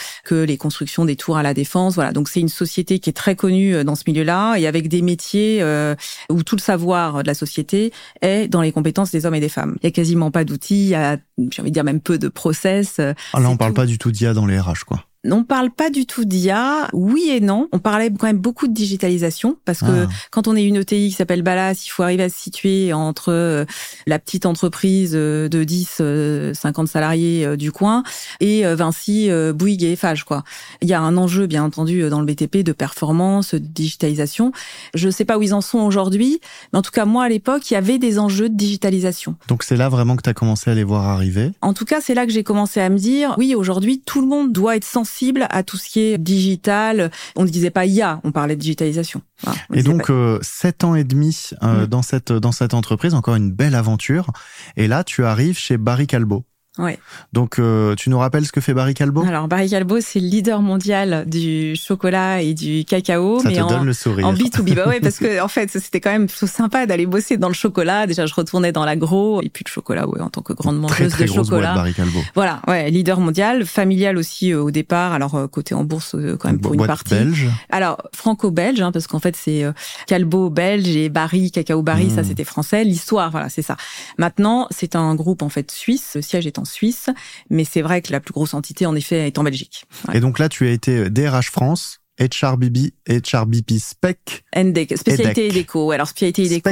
[0.44, 1.94] les constructions des tours à la défense.
[1.94, 4.88] Voilà, donc c'est une société qui est très connue euh, dans ce milieu-là et avec
[4.88, 5.94] des métiers euh,
[6.30, 9.48] où tout le savoir de la société est dans les compétences des hommes et des
[9.48, 9.76] femmes.
[9.82, 11.16] Il y a quasiment pas d'outils, il y a,
[11.50, 12.96] j'ai envie de dire même peu de process.
[13.00, 13.76] euh, Ah, là, on parle tout.
[13.76, 15.04] pas du tout d'IA dans les RH, quoi.
[15.32, 17.68] On parle pas du tout d'IA, oui et non.
[17.72, 20.08] On parlait quand même beaucoup de digitalisation parce que Ah.
[20.30, 23.32] quand on est une ETI qui s'appelle Ballas, il faut arriver à se situer entre
[23.32, 23.64] euh,
[24.06, 28.02] la petite entreprise euh, de 10, euh, 50 salariés euh, du coin
[28.40, 30.44] et Vinci, Bouygues et Eiffage, quoi.
[30.82, 34.52] Il y a un enjeu, bien entendu, dans le BTP de performance, de digitalisation.
[34.94, 36.40] Je sais pas où ils en sont aujourd'hui,
[36.72, 39.36] mais en tout cas, moi, à l'époque, il y avait des enjeux de digitalisation.
[39.48, 41.50] Donc c'est là vraiment que tu as commencé à les voir arriver?
[41.62, 44.26] En tout cas, c'est là que j'ai commencé à me dire, oui, aujourd'hui, tout le
[44.26, 45.17] monde doit être sensible
[45.50, 47.10] à tout ce qui est digital.
[47.36, 49.22] On ne disait pas IA, on parlait de digitalisation.
[49.42, 51.86] Voilà, Et donc euh, sept ans et demi euh, Mm.
[51.86, 54.30] dans cette dans cette entreprise, encore une belle aventure.
[54.76, 56.44] Et là, tu arrives chez Barry Calbo.
[56.78, 56.98] Ouais.
[57.32, 60.26] Donc euh, tu nous rappelles ce que fait Barry Calbo Alors, Barry Calbo, c'est le
[60.28, 64.26] leader mondial du chocolat et du cacao, Ça mais te en, donne le sourire.
[64.26, 64.74] en B2B.
[64.74, 67.54] Bah ouais, parce que en fait, c'était quand même plutôt sympa d'aller bosser dans le
[67.54, 68.06] chocolat.
[68.06, 71.02] Déjà, je retournais dans l'agro et puis le chocolat, ouais, en tant que grande très
[71.04, 71.72] mangeuse très de grosse chocolat.
[71.72, 72.18] boîte Barry Calbo.
[72.34, 75.12] Voilà, ouais, leader mondial, familial aussi euh, au départ.
[75.12, 77.14] Alors euh, côté en bourse euh, quand même pour une boîte partie.
[77.14, 77.46] belge.
[77.70, 79.72] Alors franco-belge, hein, parce qu'en fait c'est euh,
[80.06, 82.24] Calbo belge et Barry, Cacao Barry, ça Mm.
[82.24, 82.84] c'était français.
[82.84, 83.76] L'histoire, voilà, c'est ça.
[84.18, 86.12] Maintenant, c'est un groupe en fait suisse.
[86.16, 87.10] Le siège est en Suisse,
[87.50, 89.84] mais c'est vrai que la plus grosse entité en effet est en Belgique.
[90.08, 90.18] Ouais.
[90.18, 94.44] Et donc là, tu as été DRH France, HRBB, HRBP Spec.
[94.56, 95.92] NDEC, spécialité et déco.
[95.92, 96.70] Alors spécialité et déco,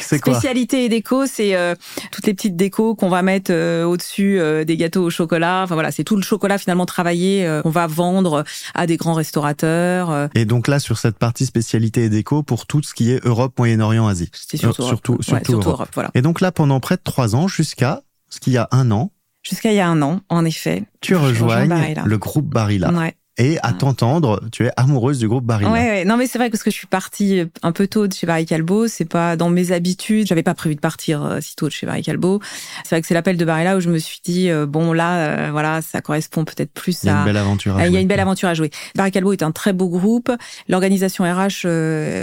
[0.00, 1.74] c'est quoi Spécialité et déco, c'est euh,
[2.10, 5.62] toutes les petites décos qu'on va mettre euh, au-dessus euh, des gâteaux au chocolat.
[5.64, 10.28] Enfin voilà, c'est tout le chocolat finalement travaillé qu'on va vendre à des grands restaurateurs.
[10.34, 13.52] Et donc là, sur cette partie spécialité et déco, pour tout ce qui est Europe,
[13.58, 14.30] Moyen-Orient, Asie.
[14.32, 15.88] C'est surtout, surtout, surtout, Europe.
[15.94, 16.10] voilà.
[16.14, 19.10] Et donc là, pendant près de trois ans, jusqu'à ce qu'il y a un an.
[19.48, 20.84] Jusqu'à il y a un an, en effet.
[21.00, 22.90] Tu rejoignes le groupe Barilla.
[22.90, 23.14] Ouais.
[23.38, 25.70] Et à t'entendre, tu es amoureuse du groupe Barilla.
[25.70, 26.04] Ouais, ouais.
[26.06, 28.46] non mais c'est vrai parce que je suis partie un peu tôt de chez Barry
[28.46, 28.88] Calbo.
[28.88, 30.26] C'est pas dans mes habitudes.
[30.26, 32.40] J'avais pas prévu de partir euh, si tôt de chez Barry Calbo.
[32.82, 35.16] C'est vrai que c'est l'appel de Barilla où je me suis dit euh, bon là,
[35.16, 37.08] euh, voilà, ça correspond peut-être plus à.
[37.08, 37.76] Il y a une belle aventure.
[37.76, 37.88] À jouer.
[37.88, 38.70] Il y a une belle aventure à jouer.
[38.94, 40.32] Barry Calbo est un très beau groupe.
[40.68, 41.66] L'organisation RH,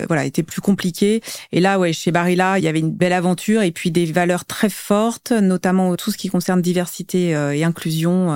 [0.08, 1.22] voilà, était plus compliquée.
[1.52, 4.46] Et là, ouais, chez Barilla, il y avait une belle aventure et puis des valeurs
[4.46, 8.32] très fortes, notamment tout ce qui concerne diversité et inclusion.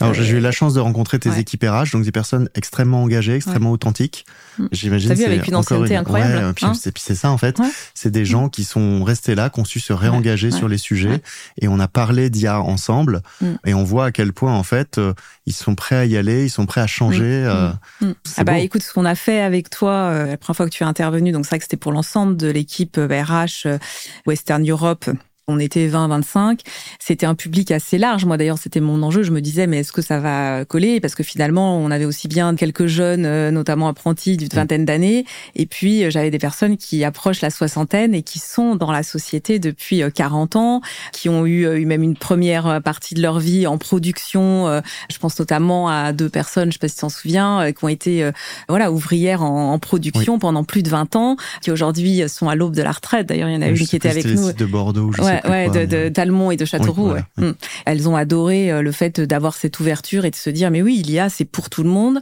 [0.00, 3.36] Alors j'ai eu la chance de rencontrer tes équipes RH donc des personnes extrêmement engagées,
[3.36, 4.26] extrêmement authentiques.
[4.58, 4.66] Mm.
[4.72, 5.08] J'imagine.
[5.10, 6.54] T'as vu avec une ancienneté incroyable.
[6.60, 7.58] Ouais, hein c'est ça en fait.
[7.94, 11.22] C'est des gens qui sont restés là, qui ont su se réengager sur les sujets,
[11.60, 13.54] et on a parlé d'IA ensemble, mm.
[13.66, 15.14] et on voit à quel point en fait euh,
[15.46, 17.44] ils sont prêts à y aller, ils sont prêts à changer.
[17.46, 17.70] Euh,
[18.36, 20.82] ah bah écoute, ce qu'on a fait avec toi euh, la première fois que tu
[20.82, 23.68] es intervenu, donc c'est vrai que c'était pour l'ensemble de l'équipe RH
[24.26, 25.08] Western Europe
[25.48, 26.60] on était 20-25.
[26.98, 28.24] C'était un public assez large.
[28.24, 29.22] Moi, d'ailleurs, c'était mon enjeu.
[29.22, 31.00] Je me disais, mais est-ce que ça va coller?
[31.00, 35.24] Parce que finalement, on avait aussi bien quelques jeunes, euh, notamment apprentis d'une vingtaine d'années.
[35.54, 39.04] Et puis, euh, j'avais des personnes qui approchent la soixantaine et qui sont dans la
[39.04, 40.80] société depuis 40 euh, ans,
[41.12, 44.82] qui ont eu, même une première partie de leur vie en production.
[45.10, 47.88] Je pense notamment à deux personnes, je sais pas si tu t'en souviens, qui ont
[47.88, 48.30] été
[48.68, 52.82] voilà ouvrières en, production pendant plus de 20 ans, qui aujourd'hui sont à l'aube de
[52.82, 53.26] la retraite.
[53.26, 54.52] D'ailleurs, il y en a une qui était avec nous.
[54.52, 57.14] de Bordeaux, ouais, de, de d'Almont et de Châteauroux.
[57.36, 57.52] Hmm.
[57.84, 61.00] Elles ont adoré euh, le fait d'avoir cette ouverture et de se dire mais oui,
[61.04, 62.20] il y a, c'est pour tout le monde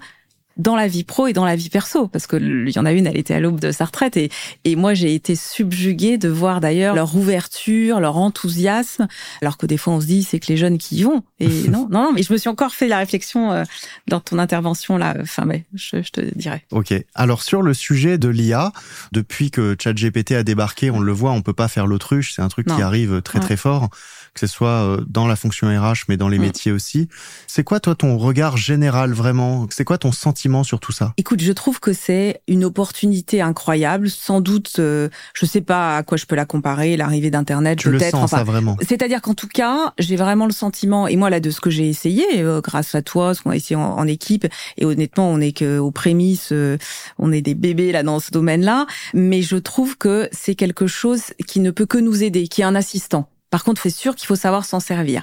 [0.57, 2.93] dans la vie pro et dans la vie perso parce que il y en a
[2.93, 4.31] une elle était à l'aube de sa retraite et
[4.65, 9.09] et moi j'ai été subjuguée de voir d'ailleurs leur ouverture leur enthousiasme
[9.43, 11.49] alors que des fois on se dit c'est que les jeunes qui y vont et
[11.69, 13.65] non non non mais je me suis encore fait la réflexion euh,
[14.07, 16.95] dans ton intervention là enfin mais je, je te dirais ok.
[17.15, 18.73] Alors sur le sujet de l'IA
[19.13, 22.49] depuis que ChatGPT a débarqué on le voit on peut pas faire l'autruche c'est un
[22.49, 23.91] truc qui arrive très très fort
[24.35, 26.43] que ce soit euh, dans la fonction RH, mais dans les mm.
[26.43, 27.09] métiers aussi.
[27.47, 29.67] C'est quoi, toi, ton regard général vraiment?
[29.71, 31.15] C'est quoi ton sentiment sur tout ça?
[31.17, 34.11] Écoute, je trouve que c'est une opportunité incroyable.
[34.11, 38.03] Sans doute, euh, je sais pas à quoi je peux la comparer, l'arrivée d'Internet, peut-être.
[38.05, 38.77] Le sens, ça vraiment.
[38.87, 41.89] C'est-à-dire qu'en tout cas, j'ai vraiment le sentiment, et moi là, de ce que j'ai
[41.89, 45.53] essayé, euh, grâce à toi, ce qu'on a essayé en, équipe, et honnêtement, on est
[45.53, 46.53] que aux prémices,
[47.19, 51.23] on est des bébés là dans ce domaine-là, mais je trouve que c'est quelque chose
[51.47, 53.29] qui ne peut que nous aider, qui est un assistant.
[53.55, 55.23] Par contre, c'est sûr qu'il faut savoir s'en servir.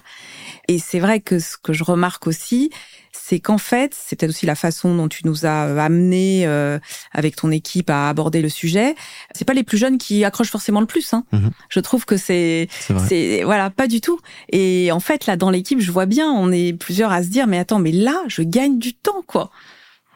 [0.70, 2.70] Et c'est vrai que ce que je remarque aussi,
[3.12, 6.80] c'est qu'en fait, c'est peut-être aussi la façon dont tu nous as euh, amené euh,
[7.12, 8.96] avec ton équipe à aborder le sujet.
[9.36, 11.13] C'est pas les plus jeunes qui accrochent forcément le plus.
[11.13, 11.26] Hein.
[11.34, 11.52] Mhm.
[11.67, 12.70] Je trouve que c'est,
[13.10, 14.22] c'est voilà, pas du tout.
[14.50, 17.48] Et en fait, là, dans l'équipe, je vois bien, on est plusieurs à se dire,
[17.48, 19.52] mais attends, mais là, je gagne du temps, quoi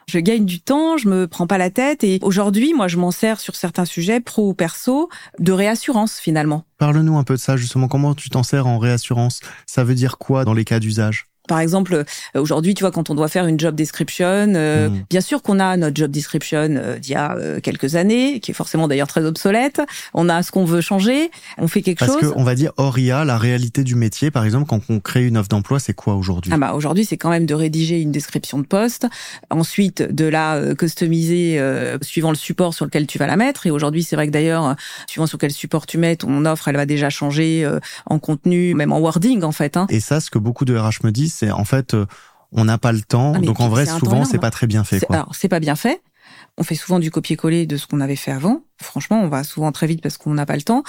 [0.08, 3.12] je gagne du temps, je me prends pas la tête et aujourd'hui, moi, je m'en
[3.12, 6.66] sers sur certains sujets, pro ou perso, de réassurance finalement.
[6.78, 7.88] Parle-nous un peu de ça justement.
[7.88, 9.40] Comment tu t'en sers en réassurance?
[9.66, 11.28] Ça veut dire quoi dans les cas d'usage?
[11.48, 12.04] Par exemple, euh,
[12.42, 15.04] aujourd'hui, tu vois, quand on doit faire une job description, euh, hmm.
[15.10, 18.54] bien sûr qu'on a notre job description euh, d'il y a quelques années, qui est
[18.54, 19.82] forcément d'ailleurs très obsolète.
[20.14, 22.18] On a ce qu'on veut changer, on fait quelque chose.
[22.20, 25.26] Parce qu'on va dire hors IA, la réalité du métier, par exemple, quand on crée
[25.26, 26.52] une offre d'emploi, c'est quoi aujourd'hui?
[26.54, 29.08] Ah bah aujourd'hui, c'est quand même de rédiger une description de poste,
[29.50, 31.62] ensuite de la customiser
[32.02, 33.68] suivant le support sur lequel tu vas la mettre.
[33.68, 34.76] Et aujourd'hui, c'est vrai que d'ailleurs,
[35.08, 37.70] suivant sur quel support tu mets, ton offre, elle va déjà changer
[38.06, 39.78] en contenu, même en wording en fait.
[39.78, 39.88] Hein.
[39.90, 42.06] Et ça, ce que beaucoup de RH me disent c'est en fait euh,
[42.52, 43.34] on n'a pas le temps.
[43.36, 45.02] Ah, donc en vrai, souvent, c'est pas très bien fait.
[45.02, 45.16] Quoi.
[45.16, 46.02] Alors, c'est pas bien fait.
[46.58, 48.64] On fait souvent du copier-coller de ce qu'on avait fait avant.
[48.82, 50.84] Franchement, on va souvent très vite parce qu'on n'a pas le temps.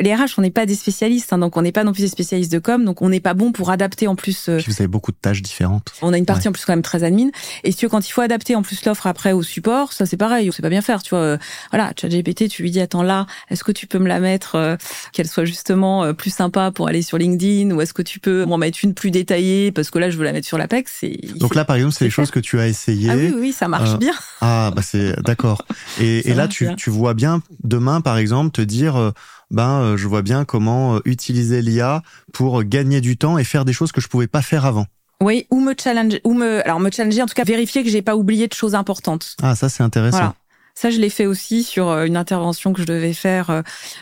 [0.00, 2.08] Les RH, on n'est pas des spécialistes, hein, donc on n'est pas non plus des
[2.08, 4.48] spécialistes de com, donc on n'est pas bon pour adapter en plus.
[4.48, 5.92] Euh, vous avez beaucoup de tâches différentes.
[6.02, 7.28] On a une partie en plus quand même très admin.
[7.62, 10.06] Et si tu veux, quand il faut adapter en plus l'offre après au support, ça
[10.06, 11.02] c'est pareil, on sait pas bien faire.
[11.02, 11.38] Tu vois, euh,
[11.70, 14.76] voilà, ChatGPT, tu lui dis attends là, est-ce que tu peux me la mettre euh,
[15.12, 18.58] qu'elle soit justement plus sympa pour aller sur LinkedIn, ou est-ce que tu peux m'en
[18.58, 21.04] mettre une plus détaillée parce que là je veux la mettre sur l'Apex.
[21.36, 23.10] Donc là par exemple, c'est les choses que tu as essayées.
[23.10, 24.14] Ah oui oui, ça marche bien.
[24.40, 25.64] Ah bah c'est d'accord.
[26.00, 27.19] Et, et là tu, tu vois bien
[27.62, 29.10] demain par exemple, te dire, euh,
[29.50, 32.02] ben, euh, je vois bien comment euh, utiliser l'IA
[32.32, 34.86] pour gagner du temps et faire des choses que je pouvais pas faire avant.
[35.22, 38.00] Oui, ou me challenger, ou me, alors me challenger, en tout cas vérifier que j'ai
[38.00, 39.36] pas oublié de choses importantes.
[39.42, 40.34] Ah, ça c'est intéressant.
[40.80, 43.60] Ça, je l'ai fait aussi sur euh, une intervention que je devais faire euh,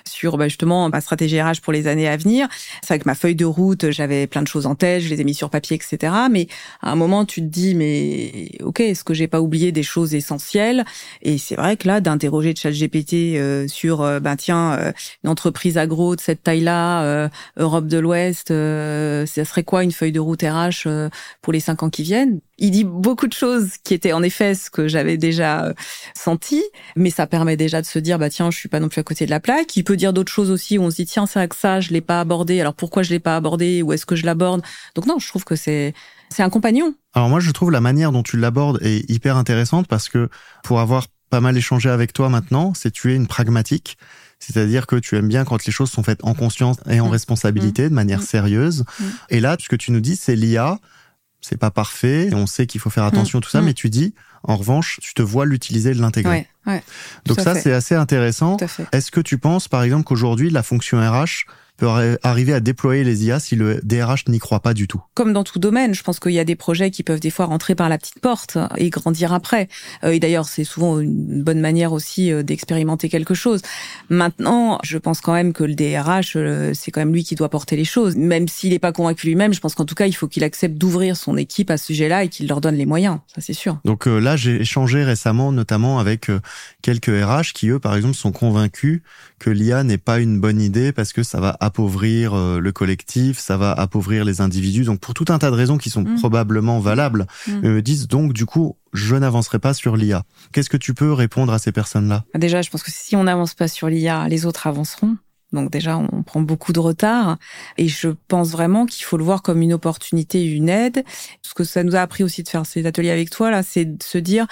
[0.08, 2.46] sur bah, justement ma stratégie RH pour les années à venir.
[2.82, 5.20] C'est vrai que ma feuille de route, j'avais plein de choses en tête, je les
[5.20, 6.12] ai mis sur papier, etc.
[6.30, 6.46] Mais
[6.80, 10.14] à un moment, tu te dis, mais ok, est-ce que j'ai pas oublié des choses
[10.14, 10.84] essentielles?
[11.20, 14.92] Et c'est vrai que là, d'interroger ChatGPT euh, sur, ben tiens,
[15.24, 20.20] une entreprise agro de cette taille-là, Europe de l'Ouest, ça serait quoi une feuille de
[20.20, 20.86] route RH
[21.42, 22.38] pour les cinq ans qui viennent?
[22.58, 25.72] Il dit beaucoup de choses qui étaient en effet ce que j'avais déjà
[26.14, 26.62] senti,
[26.96, 29.04] mais ça permet déjà de se dire bah tiens, je suis pas non plus à
[29.04, 29.76] côté de la plaque.
[29.76, 31.80] Il peut dire d'autres choses aussi où on se dit tiens, c'est vrai que ça,
[31.80, 32.60] je l'ai pas abordé.
[32.60, 33.82] Alors pourquoi je l'ai pas abordé?
[33.82, 34.62] Où est-ce que je l'aborde?
[34.94, 35.94] Donc non, je trouve que c'est
[36.30, 36.94] c'est un compagnon.
[37.14, 40.28] Alors moi, je trouve la manière dont tu l'abordes est hyper intéressante parce que
[40.62, 43.98] pour avoir pas mal échangé avec toi maintenant, c'est tu es une pragmatique.
[44.38, 47.10] C'est-à-dire que tu aimes bien quand les choses sont faites en conscience et en mmh.
[47.10, 48.26] responsabilité, de manière mmh.
[48.26, 48.84] sérieuse.
[49.00, 49.04] Mmh.
[49.30, 50.78] Et là, ce que tu nous dis, c'est l'IA.
[51.40, 52.30] C'est pas parfait.
[52.32, 55.22] On sait qu'il faut faire attention, tout ça, mais tu dis, en revanche, tu te
[55.22, 56.48] vois l'utiliser et l'intégrer.
[57.26, 58.56] Donc ça, c'est assez intéressant.
[58.92, 61.46] Est-ce que tu penses, par exemple, qu'aujourd'hui, la fonction RH
[61.78, 65.00] peut arriver à déployer les IA si le DRH n'y croit pas du tout.
[65.14, 67.46] Comme dans tout domaine, je pense qu'il y a des projets qui peuvent des fois
[67.46, 69.68] rentrer par la petite porte et grandir après.
[70.04, 73.62] Euh, et d'ailleurs, c'est souvent une bonne manière aussi euh, d'expérimenter quelque chose.
[74.10, 77.48] Maintenant, je pense quand même que le DRH, euh, c'est quand même lui qui doit
[77.48, 78.16] porter les choses.
[78.16, 80.76] Même s'il n'est pas convaincu lui-même, je pense qu'en tout cas, il faut qu'il accepte
[80.76, 83.18] d'ouvrir son équipe à ce sujet-là et qu'il leur donne les moyens.
[83.32, 83.78] Ça, c'est sûr.
[83.84, 86.30] Donc là, j'ai échangé récemment, notamment avec
[86.82, 89.02] quelques RH qui, eux, par exemple, sont convaincus
[89.38, 93.38] que l'IA n'est pas une bonne idée parce que ça va appauvrir euh, le collectif,
[93.38, 94.84] ça va appauvrir les individus.
[94.84, 96.16] Donc pour tout un tas de raisons qui sont mm.
[96.16, 97.60] probablement valables, mm.
[97.60, 100.24] me disent donc du coup je n'avancerai pas sur l'IA.
[100.52, 102.24] Qu'est-ce que tu peux répondre à ces personnes-là?
[102.32, 105.16] Bah, Déjà, je pense que si on n'avance pas sur l'IA, les autres avanceront.
[105.52, 107.38] Donc déjà, on prend beaucoup de retard
[107.78, 111.04] et je pense vraiment qu'il faut le voir comme une opportunité, une aide.
[111.42, 113.86] Ce que ça nous a appris aussi de faire ces ateliers avec toi là, c'est
[113.86, 114.46] de se dire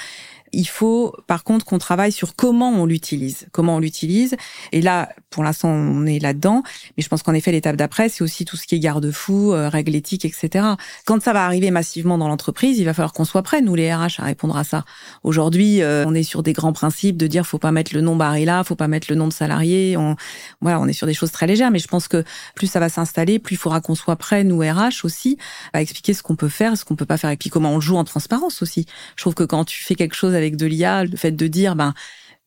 [0.56, 4.36] il faut par contre qu'on travaille sur comment on l'utilise, comment on l'utilise.
[4.72, 6.62] Et là, pour l'instant, on est là-dedans.
[6.96, 9.68] Mais je pense qu'en effet, l'étape d'après, c'est aussi tout ce qui est garde-fou, euh,
[9.68, 10.64] règles éthiques, etc.
[11.04, 13.92] Quand ça va arriver massivement dans l'entreprise, il va falloir qu'on soit prêts, nous les
[13.94, 14.84] RH, à répondre à ça.
[15.24, 18.16] Aujourd'hui, euh, on est sur des grands principes de dire faut pas mettre le nom
[18.16, 19.96] barré là, faut pas mettre le nom de salarié.
[19.96, 20.16] On,
[20.62, 21.70] voilà, on est sur des choses très légères.
[21.70, 24.60] Mais je pense que plus ça va s'installer, plus il faudra qu'on soit prêts, nous
[24.60, 25.36] RH aussi,
[25.72, 27.80] à expliquer ce qu'on peut faire, ce qu'on peut pas faire, et puis comment on
[27.80, 28.86] joue en transparence aussi.
[29.16, 31.74] Je trouve que quand tu fais quelque chose avec de l'IA, le fait de dire
[31.74, 31.94] ben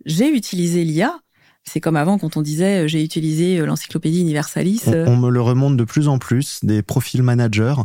[0.05, 1.19] j'ai utilisé l'IA,
[1.65, 4.83] c'est comme avant quand on disait euh, j'ai utilisé euh, l'encyclopédie Universalis.
[4.87, 7.75] On, on, me le remonte de plus en plus des profils managers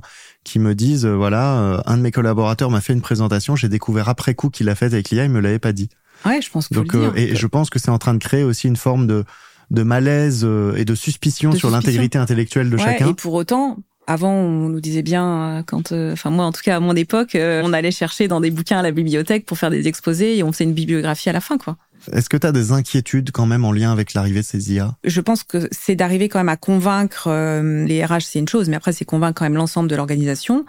[0.45, 4.09] qui me disent euh, voilà un de mes collaborateurs m'a fait une présentation, j'ai découvert
[4.09, 5.89] après coup qu'il l'a faite avec l'IA, il me l'avait pas dit.
[6.25, 8.69] Ouais, je pense que Donc et je pense que c'est en train de créer aussi
[8.69, 9.25] une forme de
[9.71, 10.47] de malaise
[10.77, 13.09] et de suspicion sur l'intégrité intellectuelle de chacun.
[13.09, 16.81] Et pour autant, avant, on nous disait bien, quand, enfin moi en tout cas à
[16.81, 20.37] mon époque, on allait chercher dans des bouquins à la bibliothèque pour faire des exposés
[20.37, 21.77] et on faisait une bibliographie à la fin, quoi.
[22.13, 24.97] Est-ce que tu as des inquiétudes quand même en lien avec l'arrivée de ces IA
[25.05, 28.69] Je pense que c'est d'arriver quand même à convaincre euh, les RH, c'est une chose,
[28.69, 30.65] mais après c'est convaincre quand même l'ensemble de l'organisation.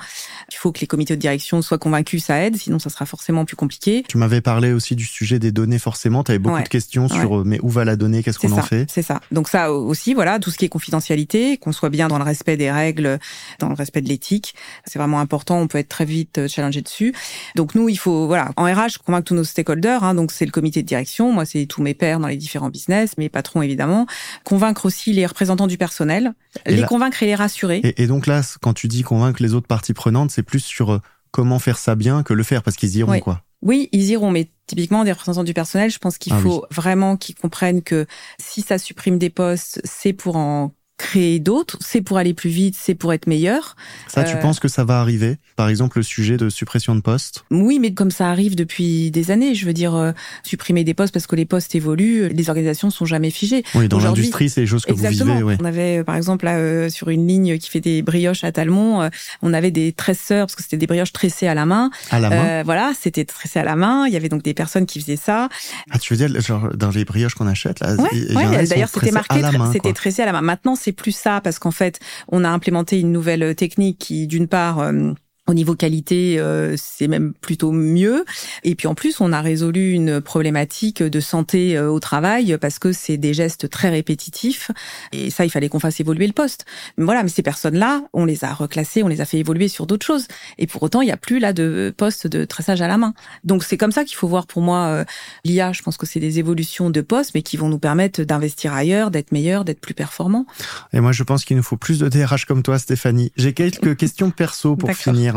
[0.52, 3.45] Il faut que les comités de direction soient convaincus, ça aide, sinon ça sera forcément
[3.45, 4.04] plus compliqué.
[4.08, 7.39] Tu m'avais parlé aussi du sujet des données forcément, tu avais beaucoup de questions sur
[7.39, 8.88] euh, mais où va la donnée, qu'est-ce qu'on en fait?
[8.89, 9.21] C'est ça.
[9.32, 12.58] Donc ça aussi, voilà, tout ce qui est confidentialité, qu'on soit bien dans le respect
[12.58, 13.19] des règles,
[13.60, 16.82] dans le respect de l'éthique, c'est vraiment important, on peut être très vite euh, challengé
[16.82, 17.13] dessus.
[17.56, 20.52] Donc nous, il faut, voilà, en RH, convaincre tous nos stakeholders, hein, donc c'est le
[20.52, 24.05] comité de direction, moi c'est tous mes pairs dans les différents business, mes patrons évidemment,
[24.43, 26.33] convaincre aussi les représentants du personnel,
[26.65, 27.81] les convaincre et les rassurer.
[27.83, 31.01] Et, donc là, quand tu dis convaincre les autres parties prenantes, c'est plus sur euh,
[31.31, 33.41] comment faire ça bien que le faire, parce qu'ils iront quoi.
[33.61, 37.17] Oui, ils iront, mais typiquement des représentants du personnel, je pense qu'il ah faut vraiment
[37.17, 38.05] qu'ils comprennent que
[38.39, 42.75] si ça supprime des postes, c'est pour en créer d'autres, c'est pour aller plus vite,
[42.79, 43.75] c'est pour être meilleur.
[44.08, 45.38] Ça, tu euh, penses que ça va arriver?
[45.58, 47.43] Par exemple, le sujet de suppression de postes?
[47.51, 50.12] Oui, mais comme ça arrive depuis des années, je veux dire, euh,
[50.43, 53.63] supprimer des postes parce que les postes évoluent, les organisations sont jamais figées.
[53.75, 55.43] Oui, dans l'industrie, c'est les choses que vous vivez.
[55.43, 55.58] Ouais.
[55.60, 59.10] On avait, par exemple, là, euh, sur une ligne qui fait des brioches à Talmont,
[59.41, 61.89] on avait des tresseurs, parce que c'était des brioches tressées à la main.
[62.10, 64.86] À la main Voilà, c'était tressé à la main, il y avait donc des personnes
[64.86, 65.49] qui faisaient ça.
[65.91, 69.41] Ah, tu veux dire, genre, dans les brioches qu'on achète, là, ouais, d'ailleurs, c'était marqué,
[69.73, 70.41] c'était tressé à la main.
[70.41, 72.00] Maintenant, c'est plus ça parce qu'en fait,
[72.32, 75.13] on a implémenté une nouvelle technique qui, d'une part, euh,
[75.47, 78.25] au niveau qualité, euh, c'est même plutôt mieux.
[78.63, 82.79] Et puis en plus, on a résolu une problématique de santé euh, au travail parce
[82.79, 84.71] que c'est des gestes très répétitifs.
[85.12, 86.65] Et ça, il fallait qu'on fasse évoluer le poste.
[86.97, 89.86] Mais voilà, mais ces personnes-là, on les a reclassées, on les a fait évoluer sur
[89.86, 90.27] d'autres choses.
[90.58, 93.13] Et pour autant, il n'y a plus là de poste de tressage à la main.
[93.43, 95.05] Donc c'est comme ça qu'il faut voir pour moi euh,
[95.43, 95.73] l'IA.
[95.73, 99.12] Je pense que c'est des évolutions de postes, mais qui vont nous permettre d'investir ailleurs,
[99.12, 100.47] d'être meilleurs, d'être plus performants.
[100.91, 103.31] Et moi, je pense qu'il nous faut plus de DRH comme toi, Stéphanie.
[103.38, 105.35] J'ai quelques questions perso pour finir.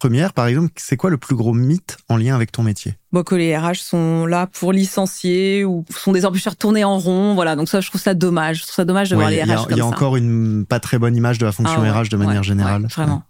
[0.00, 2.96] Première, par exemple, c'est quoi le plus gros mythe en lien avec ton métier?
[3.12, 7.34] Bon, que les RH sont là pour licencier ou sont des embaucheurs tournés en rond,
[7.34, 7.56] voilà.
[7.56, 8.58] Donc ça, je trouve ça dommage.
[8.58, 9.66] Je trouve ça dommage de voir les RH comme ça.
[9.70, 12.16] Il y a encore une pas très bonne image de la fonction RH ah de
[12.16, 12.86] manière générale.
[12.94, 13.22] vraiment.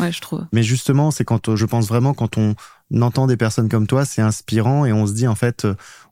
[0.00, 0.44] Ouais, je trouve.
[0.52, 2.54] Mais justement, c'est quand je pense vraiment quand on
[2.94, 5.66] entend des personnes comme toi, c'est inspirant et on se dit en fait,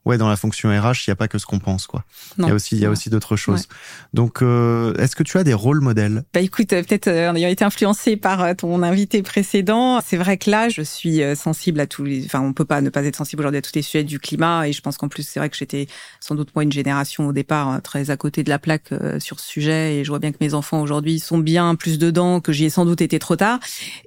[0.05, 2.03] ouais, dans la fonction RH, il n'y a pas que ce qu'on pense, quoi.
[2.37, 3.67] Il y a aussi, il y a aussi d'autres choses.
[4.13, 6.23] Donc, euh, est-ce que tu as des rôles modèles?
[6.33, 10.37] Bah écoute, euh, peut-être euh, en ayant été influencé par ton invité précédent, c'est vrai
[10.37, 12.25] que là, je suis sensible à tous les.
[12.25, 14.67] Enfin, on peut pas ne pas être sensible aujourd'hui à tous les sujets du climat,
[14.67, 15.87] et je pense qu'en plus, c'est vrai que j'étais
[16.19, 19.47] sans doute moi une génération au départ très à côté de la plaque sur ce
[19.47, 22.65] sujet, et je vois bien que mes enfants aujourd'hui sont bien plus dedans, que j'y
[22.65, 23.59] ai sans doute été trop tard.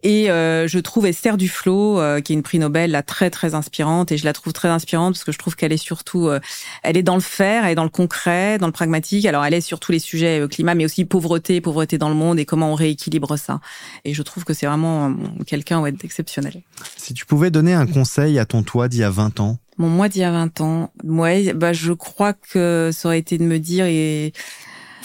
[0.02, 4.18] Et je trouve Esther Duflo, qui est une prix Nobel, là très très inspirante, et
[4.18, 6.40] je la trouve très inspirante parce que je trouve qu'elle est surtout, euh,
[6.82, 9.26] elle est dans le faire, elle est dans le concret, dans le pragmatique.
[9.26, 12.14] Alors elle est sur tous les sujets euh, climat, mais aussi pauvreté, pauvreté dans le
[12.14, 13.60] monde et comment on rééquilibre ça.
[14.04, 15.12] Et je trouve que c'est vraiment euh,
[15.46, 16.62] quelqu'un ouais, d'exceptionnel.
[16.96, 19.58] Si tu pouvais donner un conseil à ton toi d'il y a 20 ans.
[19.76, 23.38] Mon moi d'il y a 20 ans, ouais, bah je crois que ça aurait été
[23.38, 24.32] de me dire et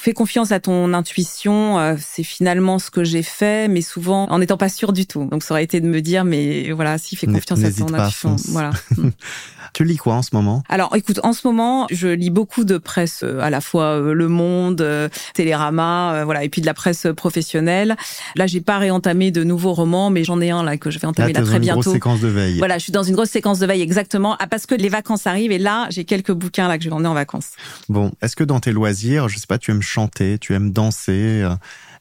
[0.03, 4.39] fais confiance à ton intuition, euh, c'est finalement ce que j'ai fait, mais souvent en
[4.39, 5.25] n'étant pas sûr du tout.
[5.25, 8.35] Donc ça aurait été de me dire, mais voilà, si fais confiance à ton intuition.
[8.49, 8.71] Voilà.
[9.73, 12.77] tu lis quoi en ce moment Alors, écoute, en ce moment, je lis beaucoup de
[12.77, 14.87] presse, euh, à la fois euh, Le Monde,
[15.33, 17.95] Télérama, voilà, et puis de la presse professionnelle.
[18.35, 21.07] Là, j'ai pas réentamé de nouveaux romans, mais j'en ai un là que je vais
[21.07, 21.79] entamer là, très bientôt.
[21.79, 22.57] Une grosse séquence de veille.
[22.59, 25.27] Voilà, je suis dans une grosse séquence de veille exactement, ah, parce que les vacances
[25.27, 27.51] arrivent et là, j'ai quelques bouquins là que je vais emmener en vacances.
[27.89, 31.47] Bon, est-ce que dans tes loisirs, je sais pas, tu aimes chanter, tu aimes danser.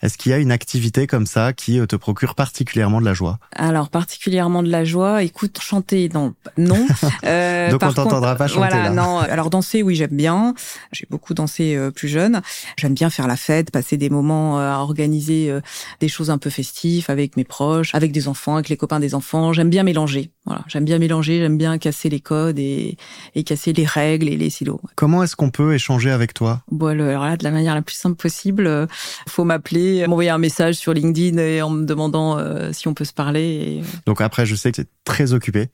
[0.02, 3.06] Euh, est-ce qu'il y a une activité comme ça qui euh, te procure particulièrement de
[3.06, 3.38] la joie?
[3.56, 6.86] Alors particulièrement de la joie, écoute, chanter non, non.
[7.24, 10.54] Euh, Donc on t'entendra pas chanter voilà, Non, alors danser, oui, j'aime bien.
[10.90, 12.42] J'ai beaucoup dansé euh, plus jeune.
[12.76, 15.52] J'aime bien faire la fête, passer des moments à organiser
[16.00, 19.14] des choses un peu festives avec mes proches, avec des enfants, avec les copains des
[19.14, 19.52] enfants.
[19.52, 20.30] J'aime bien mélanger.
[20.46, 22.96] Voilà, j'aime bien mélanger, j'aime bien casser les codes et,
[23.34, 24.80] et casser les règles et les silos.
[24.96, 26.62] Comment est-ce qu'on peut échanger avec toi?
[26.70, 28.88] Bon, alors là, de la manière la plus simple possible,
[29.28, 33.04] faut m'appeler m'envoyer un message sur LinkedIn et en me demandant euh, si on peut
[33.04, 33.82] se parler.
[34.06, 35.68] Donc après, je sais que tu es très occupé,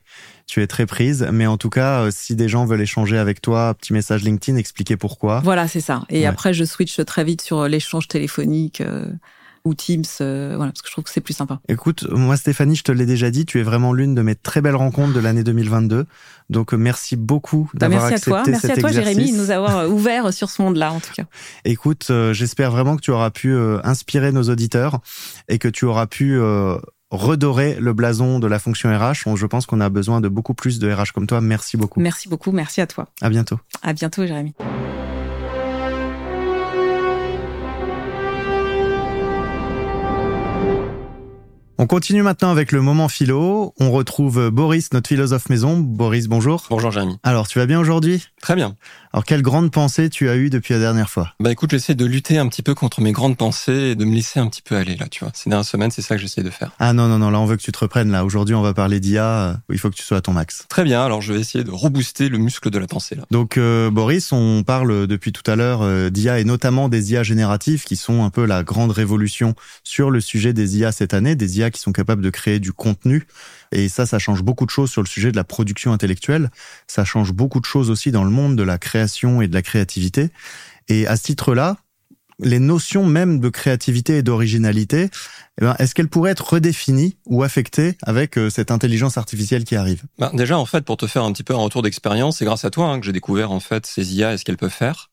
[0.46, 3.40] tu es très prise, mais en tout cas, euh, si des gens veulent échanger avec
[3.40, 5.40] toi, petit message LinkedIn, expliquer pourquoi.
[5.40, 6.04] Voilà, c'est ça.
[6.10, 8.82] Et après, je switch très vite sur l'échange téléphonique.
[9.64, 11.60] Ou Teams, euh, voilà, parce que je trouve que c'est plus sympa.
[11.68, 14.60] Écoute, moi Stéphanie, je te l'ai déjà dit, tu es vraiment l'une de mes très
[14.60, 16.06] belles rencontres de l'année 2022.
[16.50, 18.50] Donc euh, merci beaucoup bah, d'avoir accepté à toi.
[18.50, 21.24] Merci à toi, Jérémy, de nous avoir euh, ouvert sur ce monde-là, en tout cas.
[21.64, 25.00] Écoute, j'espère vraiment que tu auras pu inspirer nos auditeurs
[25.48, 26.40] et que tu auras pu
[27.10, 29.34] redorer le blason de la fonction RH.
[29.36, 31.40] Je pense qu'on a besoin de beaucoup plus de RH comme toi.
[31.40, 32.00] Merci beaucoup.
[32.00, 32.52] Merci beaucoup.
[32.52, 33.08] Merci à toi.
[33.20, 33.58] À bientôt.
[33.82, 34.54] À bientôt, Jérémy.
[41.80, 43.72] On continue maintenant avec le moment philo.
[43.78, 45.76] On retrouve Boris, notre philosophe maison.
[45.78, 46.66] Boris, bonjour.
[46.70, 47.18] Bonjour Jérémy.
[47.22, 48.26] Alors, tu vas bien aujourd'hui?
[48.42, 48.74] Très bien.
[49.12, 51.34] Alors, quelle grande pensée tu as eue depuis la dernière fois?
[51.38, 54.12] Bah écoute, j'essaie de lutter un petit peu contre mes grandes pensées et de me
[54.12, 55.30] laisser un petit peu aller là, tu vois.
[55.34, 56.72] Ces dernières semaines, c'est ça que j'essaie de faire.
[56.80, 58.24] Ah non, non, non, là on veut que tu te reprennes là.
[58.24, 59.24] Aujourd'hui, on va parler d'IA.
[59.24, 60.64] Euh, il faut que tu sois à ton max.
[60.68, 63.22] Très bien, alors je vais essayer de rebooster le muscle de la pensée là.
[63.30, 67.22] Donc euh, Boris, on parle depuis tout à l'heure euh, d'IA et notamment des IA
[67.22, 71.36] génératives qui sont un peu la grande révolution sur le sujet des IA cette année,
[71.36, 73.26] des IA qui sont capables de créer du contenu.
[73.72, 76.50] Et ça, ça change beaucoup de choses sur le sujet de la production intellectuelle.
[76.86, 79.62] Ça change beaucoup de choses aussi dans le monde de la création et de la
[79.62, 80.30] créativité.
[80.88, 81.76] Et à ce titre-là,
[82.40, 85.10] les notions même de créativité et d'originalité,
[85.60, 89.76] eh ben, est-ce qu'elles pourraient être redéfinies ou affectées avec euh, cette intelligence artificielle qui
[89.76, 90.04] arrive?
[90.18, 92.64] Bah, Déjà, en fait, pour te faire un petit peu un retour d'expérience, c'est grâce
[92.64, 95.10] à toi hein, que j'ai découvert en fait ces IA et ce qu'elles peuvent faire.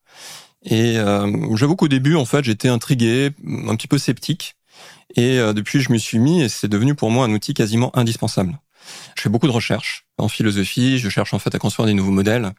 [0.64, 3.32] Et euh, j'avoue qu'au début, en fait, j'étais intrigué,
[3.68, 4.56] un petit peu sceptique.
[5.16, 7.96] Et euh, depuis, je me suis mis et c'est devenu pour moi un outil quasiment
[7.98, 8.60] indispensable.
[9.16, 12.12] Je fais beaucoup de recherches en philosophie, je cherche en fait à construire des nouveaux
[12.12, 12.52] modèles.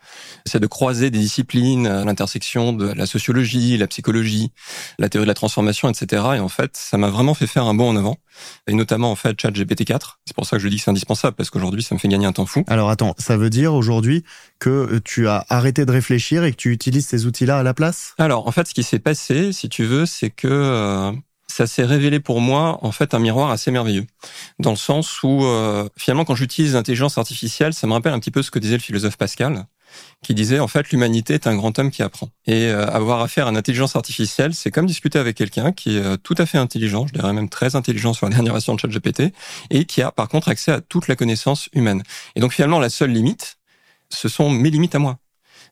[0.44, 4.52] C'est de croiser des disciplines à l'intersection de la sociologie, la psychologie,
[4.98, 6.22] la théorie de la transformation, etc.
[6.36, 8.16] Et en fait, ça m'a vraiment fait faire un bond en avant.
[8.66, 10.16] Et notamment en fait ChatGPT-4.
[10.26, 12.26] C'est pour ça que je dis que c'est indispensable parce qu'aujourd'hui, ça me fait gagner
[12.26, 12.62] un temps fou.
[12.66, 14.22] Alors attends, ça veut dire aujourd'hui
[14.58, 18.14] que tu as arrêté de réfléchir et que tu utilises ces outils-là à la place?
[18.18, 21.12] Alors en fait, ce qui s'est passé, si tu veux, c'est que euh,
[21.56, 24.04] ça s'est révélé pour moi en fait un miroir assez merveilleux,
[24.58, 28.30] dans le sens où euh, finalement quand j'utilise l'intelligence artificielle, ça me rappelle un petit
[28.30, 29.64] peu ce que disait le philosophe Pascal,
[30.22, 32.28] qui disait en fait l'humanité est un grand homme qui apprend.
[32.46, 36.02] Et euh, avoir affaire à une intelligence artificielle, c'est comme discuter avec quelqu'un qui est
[36.02, 38.80] euh, tout à fait intelligent, je dirais même très intelligent sur la dernière version de
[38.80, 39.32] ChatGPT,
[39.70, 42.02] et qui a par contre accès à toute la connaissance humaine.
[42.34, 43.56] Et donc finalement la seule limite,
[44.10, 45.16] ce sont mes limites à moi.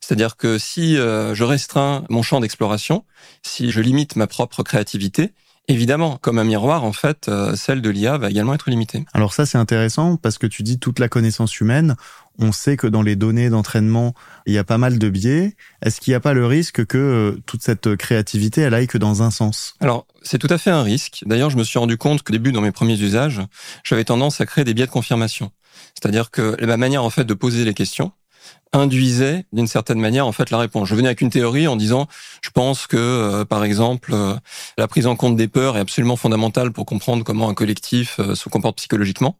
[0.01, 3.05] C'est-à-dire que si je restreins mon champ d'exploration,
[3.43, 5.32] si je limite ma propre créativité,
[5.68, 9.04] évidemment, comme un miroir, en fait, euh, celle de l'IA va également être limitée.
[9.12, 11.96] Alors ça, c'est intéressant parce que tu dis toute la connaissance humaine.
[12.38, 14.14] On sait que dans les données d'entraînement,
[14.46, 15.56] il y a pas mal de biais.
[15.82, 18.98] Est-ce qu'il n'y a pas le risque que euh, toute cette créativité, elle aille que
[18.98, 19.74] dans un sens?
[19.80, 21.22] Alors, c'est tout à fait un risque.
[21.26, 23.40] D'ailleurs, je me suis rendu compte qu'au début, dans mes premiers usages,
[23.84, 25.50] j'avais tendance à créer des biais de confirmation.
[25.94, 28.12] C'est-à-dire que ma manière, en fait, de poser les questions,
[28.74, 30.88] induisait d'une certaine manière en fait la réponse.
[30.88, 32.09] Je venais avec une théorie en disant
[32.42, 34.34] je pense que euh, par exemple euh,
[34.76, 38.34] la prise en compte des peurs est absolument fondamentale pour comprendre comment un collectif euh,
[38.34, 39.38] se comporte psychologiquement.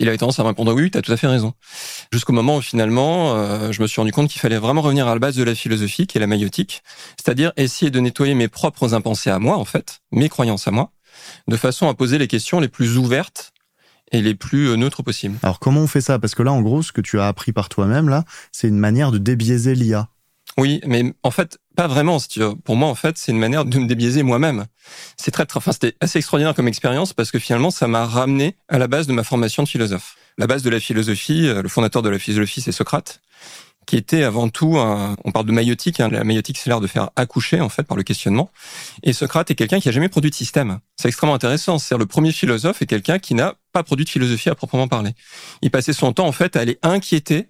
[0.00, 1.52] Il avait tendance à répondre oui, tu as tout à fait raison.
[2.12, 3.12] Jusqu'au moment où finalement
[3.70, 6.06] je me suis rendu compte qu'il fallait vraiment revenir à la base de la philosophie
[6.06, 6.82] qui est la maïotique,
[7.16, 10.90] c'est-à-dire essayer de nettoyer mes propres impensés à moi en fait, mes croyances à moi,
[11.48, 13.52] de façon à poser les questions les plus ouvertes
[14.12, 15.38] et les plus euh, neutres possibles.
[15.42, 16.18] Alors comment on fait ça?
[16.18, 18.78] Parce que là, en gros, ce que tu as appris par toi-même, là, c'est une
[18.78, 20.08] manière de débiaiser l'IA.
[20.58, 22.18] Oui, mais en fait, pas vraiment.
[22.18, 22.54] Si tu veux.
[22.54, 24.66] Pour moi, en fait, c'est une manière de me débiaiser moi-même.
[25.16, 28.56] C'est très, très, enfin, c'était assez extraordinaire comme expérience parce que finalement, ça m'a ramené
[28.68, 30.16] à la base de ma formation de philosophe.
[30.38, 33.20] La base de la philosophie, euh, le fondateur de la philosophie, c'est Socrate
[33.86, 36.86] qui était avant tout, un, on parle de maïotique, hein, la maïotique c'est l'art de
[36.86, 38.50] faire accoucher en fait par le questionnement.
[39.02, 40.78] Et Socrate est quelqu'un qui a jamais produit de système.
[40.96, 41.78] C'est extrêmement intéressant.
[41.78, 45.12] C'est le premier philosophe est quelqu'un qui n'a pas produit de philosophie à proprement parler.
[45.62, 47.48] Il passait son temps en fait à aller inquiéter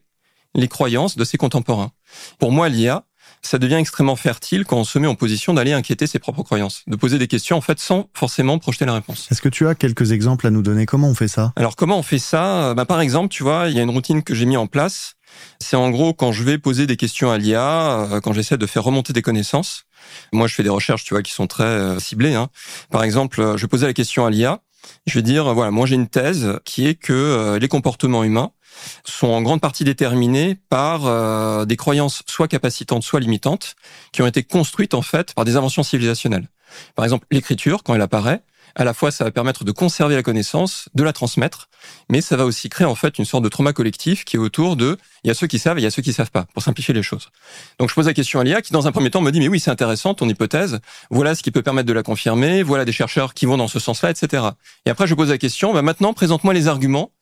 [0.55, 1.93] les croyances de ses contemporains.
[2.39, 3.05] Pour moi, l'IA,
[3.41, 6.83] ça devient extrêmement fertile quand on se met en position d'aller inquiéter ses propres croyances,
[6.87, 9.29] de poser des questions en fait sans forcément projeter la réponse.
[9.31, 10.87] Est-ce que tu as quelques exemples à nous donner?
[10.87, 11.53] Comment on fait ça?
[11.57, 12.75] Alors comment on fait ça?
[12.75, 15.17] Bah, Par exemple, tu vois, il y a une routine que j'ai mis en place
[15.61, 18.67] c'est en gros quand je vais poser des questions à l'IA, euh, quand j'essaie de
[18.67, 19.85] faire remonter des connaissances.
[20.33, 22.35] Moi, je fais des recherches, tu vois, qui sont très euh, ciblées.
[22.35, 22.49] Hein.
[22.91, 24.61] Par exemple, euh, je poser la question à l'IA.
[25.07, 28.53] Je vais dire, voilà, moi j'ai une thèse qui est que les comportements humains
[29.05, 33.75] sont en grande partie déterminés par des croyances soit capacitantes, soit limitantes,
[34.13, 36.49] qui ont été construites en fait par des inventions civilisationnelles.
[36.95, 38.43] Par exemple, l'écriture, quand elle apparaît,
[38.75, 41.69] à la fois ça va permettre de conserver la connaissance, de la transmettre,
[42.09, 44.77] mais ça va aussi créer en fait une sorte de trauma collectif qui est autour
[44.77, 46.47] de il y a ceux qui savent et il y a ceux qui savent pas,
[46.55, 47.29] pour simplifier les choses.
[47.79, 49.49] Donc je pose la question à l'IA qui dans un premier temps me dit mais
[49.49, 52.93] oui c'est intéressant ton hypothèse, voilà ce qui peut permettre de la confirmer, voilà des
[52.93, 54.45] chercheurs qui vont dans ce sens-là, etc.
[54.87, 57.13] Et après je pose la question, bah maintenant présente-moi les arguments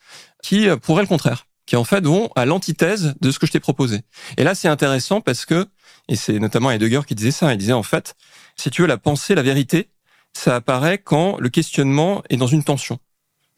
[0.43, 3.53] qui euh, pourraient le contraire qui en fait vont à l'antithèse de ce que je
[3.53, 4.01] t'ai proposé.
[4.37, 5.69] Et là, c'est intéressant parce que,
[6.09, 8.17] et c'est notamment Heidegger qui disait ça, il disait en fait,
[8.57, 9.89] si tu veux la pensée, la vérité,
[10.33, 12.99] ça apparaît quand le questionnement est dans une tension.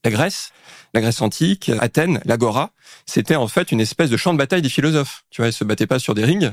[0.04, 0.50] La Grèce,
[0.94, 2.72] la Grèce antique, Athènes, l'agora,
[3.06, 5.24] c'était en fait une espèce de champ de bataille des philosophes.
[5.30, 6.50] Tu vois, ils se battaient pas sur des rings,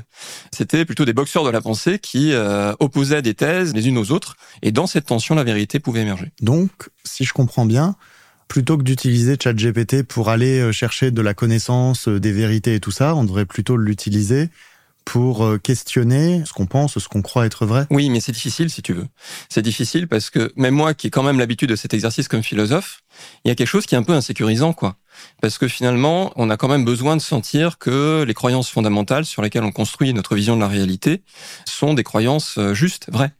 [0.51, 4.11] c'était plutôt des boxeurs de la pensée qui euh, opposaient des thèses les unes aux
[4.11, 6.31] autres, et dans cette tension, la vérité pouvait émerger.
[6.41, 7.95] Donc, si je comprends bien,
[8.47, 12.79] plutôt que d'utiliser ChatGPT pour aller euh, chercher de la connaissance, euh, des vérités et
[12.79, 14.49] tout ça, on devrait plutôt l'utiliser
[15.09, 18.69] pour euh, questionner ce qu'on pense, ce qu'on croit être vrai Oui, mais c'est difficile
[18.69, 19.07] si tu veux.
[19.49, 22.43] C'est difficile parce que même moi qui ai quand même l'habitude de cet exercice comme
[22.43, 23.01] philosophe,
[23.43, 24.95] il y a quelque chose qui est un peu insécurisant, quoi.
[25.41, 29.41] Parce que finalement, on a quand même besoin de sentir que les croyances fondamentales sur
[29.41, 31.23] lesquelles on construit notre vision de la réalité
[31.65, 33.31] sont des croyances euh, justes, vraies.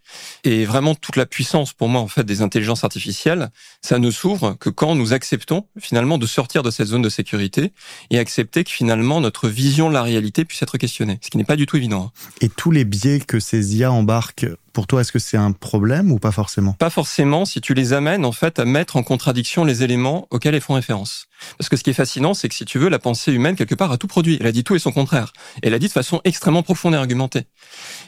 [0.44, 3.50] Et vraiment, toute la puissance, pour moi, en fait, des intelligences artificielles,
[3.82, 7.74] ça ne s'ouvre que quand nous acceptons, finalement, de sortir de cette zone de sécurité
[8.10, 11.20] et accepter que, finalement, notre vision de la réalité puisse être questionnée.
[11.22, 12.12] Ce qui n'est pas du tout évident.
[12.42, 16.12] Et tous les biais que ces IA embarquent pour toi, est-ce que c'est un problème
[16.12, 16.74] ou pas forcément?
[16.74, 20.56] Pas forcément si tu les amènes en fait à mettre en contradiction les éléments auxquels
[20.56, 21.28] elles font référence.
[21.58, 23.76] Parce que ce qui est fascinant, c'est que si tu veux, la pensée humaine, quelque
[23.76, 24.38] part, a tout produit.
[24.40, 25.34] Elle a dit tout et son contraire.
[25.64, 27.46] Elle a dit de façon extrêmement profonde et argumentée.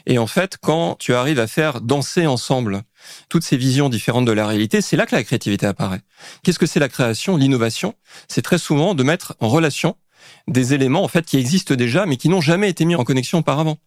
[0.06, 2.82] Et en fait, quand tu arrives à faire danser ensemble
[3.28, 6.02] toutes ces visions différentes de la réalité, c'est là que la créativité apparaît.
[6.42, 7.94] Qu'est-ce que c'est la création, l'innovation
[8.28, 9.96] C'est très souvent de mettre en relation
[10.48, 13.38] des éléments en fait qui existent déjà mais qui n'ont jamais été mis en connexion
[13.38, 13.78] auparavant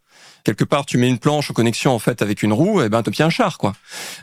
[0.46, 3.04] quelque part tu mets une planche en connexion en fait avec une roue, et ben
[3.04, 3.74] t'obtiens un char quoi.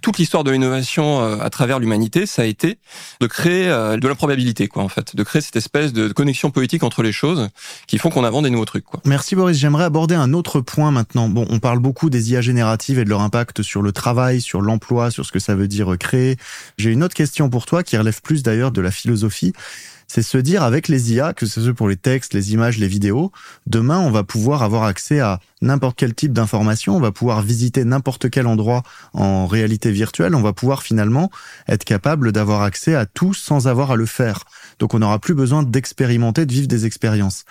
[0.01, 2.79] Toute l'histoire de l'innovation euh, à travers l'humanité, ça a été
[3.21, 6.83] de créer euh, de l'improbabilité quoi en fait, de créer cette espèce de connexion poétique
[6.83, 7.51] entre les choses
[7.87, 9.01] qui font qu'on invente des nouveaux trucs quoi.
[9.05, 11.29] Merci Boris, j'aimerais aborder un autre point maintenant.
[11.29, 14.63] Bon, on parle beaucoup des IA génératives et de leur impact sur le travail, sur
[14.63, 16.37] l'emploi, sur ce que ça veut dire créer.
[16.79, 19.53] J'ai une autre question pour toi qui relève plus d'ailleurs de la philosophie
[20.15, 22.87] c'est se dire avec les IA, que ce soit pour les textes, les images, les
[22.87, 23.33] vidéos,
[23.67, 27.83] demain on va pouvoir avoir accès à n'importe quel type d'information, on va pouvoir visiter
[27.87, 28.83] n'importe quel endroit
[29.15, 31.31] en réalité virtuelle, on va pouvoir finalement
[31.67, 34.41] être capable d'avoir accès à tout sans avoir à le faire.
[34.81, 37.47] Donc on n'aura plus besoin d'expérimenter, de vivre des expériences.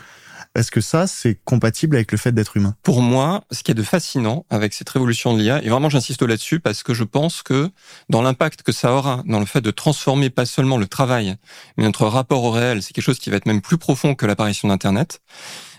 [0.56, 2.76] Est-ce que ça, c'est compatible avec le fait d'être humain?
[2.84, 6.22] Pour moi, ce qui est de fascinant avec cette révolution de l'IA, et vraiment j'insiste
[6.22, 7.70] là-dessus parce que je pense que
[8.10, 11.36] dans l'impact que ça aura dans le fait de transformer pas seulement le travail,
[11.78, 14.26] mais notre rapport au réel, c'est quelque chose qui va être même plus profond que
[14.26, 15.22] l'apparition d'Internet,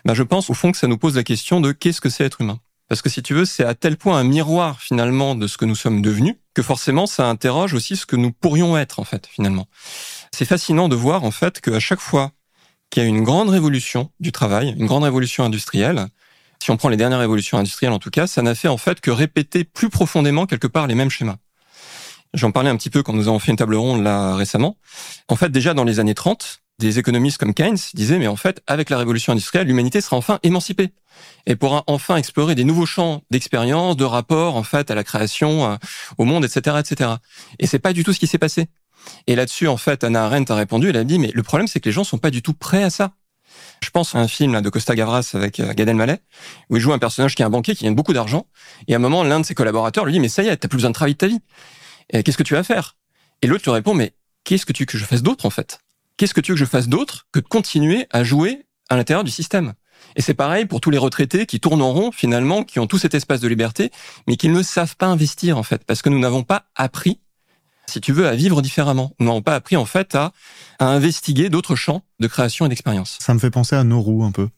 [0.04, 2.24] ben je pense au fond que ça nous pose la question de qu'est-ce que c'est
[2.24, 2.58] être humain?
[2.88, 5.64] Parce que si tu veux, c'est à tel point un miroir finalement de ce que
[5.64, 9.26] nous sommes devenus que forcément ça interroge aussi ce que nous pourrions être en fait
[9.26, 9.66] finalement.
[10.30, 12.32] C'est fascinant de voir en fait qu'à chaque fois
[12.92, 16.08] qu'il y a une grande révolution du travail, une grande révolution industrielle,
[16.62, 19.00] si on prend les dernières révolutions industrielles en tout cas, ça n'a fait en fait
[19.00, 21.38] que répéter plus profondément quelque part les mêmes schémas.
[22.34, 24.76] J'en parlais un petit peu quand nous avons fait une table ronde là récemment.
[25.28, 28.62] En fait, déjà dans les années 30, des économistes comme Keynes disaient, mais en fait,
[28.66, 30.90] avec la révolution industrielle, l'humanité sera enfin émancipée
[31.46, 35.78] et pourra enfin explorer des nouveaux champs d'expérience, de rapport, en fait, à la création,
[36.18, 37.10] au monde, etc., etc.
[37.58, 38.68] Et c'est pas du tout ce qui s'est passé.
[39.26, 41.80] Et là-dessus, en fait, Anna Arendt a répondu, elle a dit, mais le problème, c'est
[41.80, 43.12] que les gens sont pas du tout prêts à ça.
[43.82, 46.18] Je pense à un film de Costa Gavras avec euh, Gad Elmaleh,
[46.70, 48.46] où il joue un personnage qui est un banquier, qui gagne beaucoup d'argent,
[48.88, 50.68] et à un moment, l'un de ses collaborateurs lui dit, mais ça y est, t'as
[50.68, 51.40] plus besoin de travailler de ta vie.
[52.10, 52.96] Qu'est-ce que tu vas faire?
[53.42, 55.80] Et l'autre lui répond, mais qu'est-ce que tu veux que je fasse d'autre, en fait?
[56.16, 59.24] Qu'est-ce que tu veux que je fasse d'autre que de continuer à jouer à l'intérieur
[59.24, 59.74] du système?
[60.16, 62.98] Et c'est pareil pour tous les retraités qui tournent en rond finalement, qui ont tout
[62.98, 63.90] cet espace de liberté,
[64.26, 67.20] mais qui ne savent pas investir en fait, parce que nous n'avons pas appris,
[67.92, 69.12] si tu veux, à vivre différemment.
[69.20, 70.32] Nous n'avons pas appris en fait à,
[70.78, 73.18] à investiguer d'autres champs de création et d'expérience.
[73.20, 74.48] Ça me fait penser à Nauru un peu.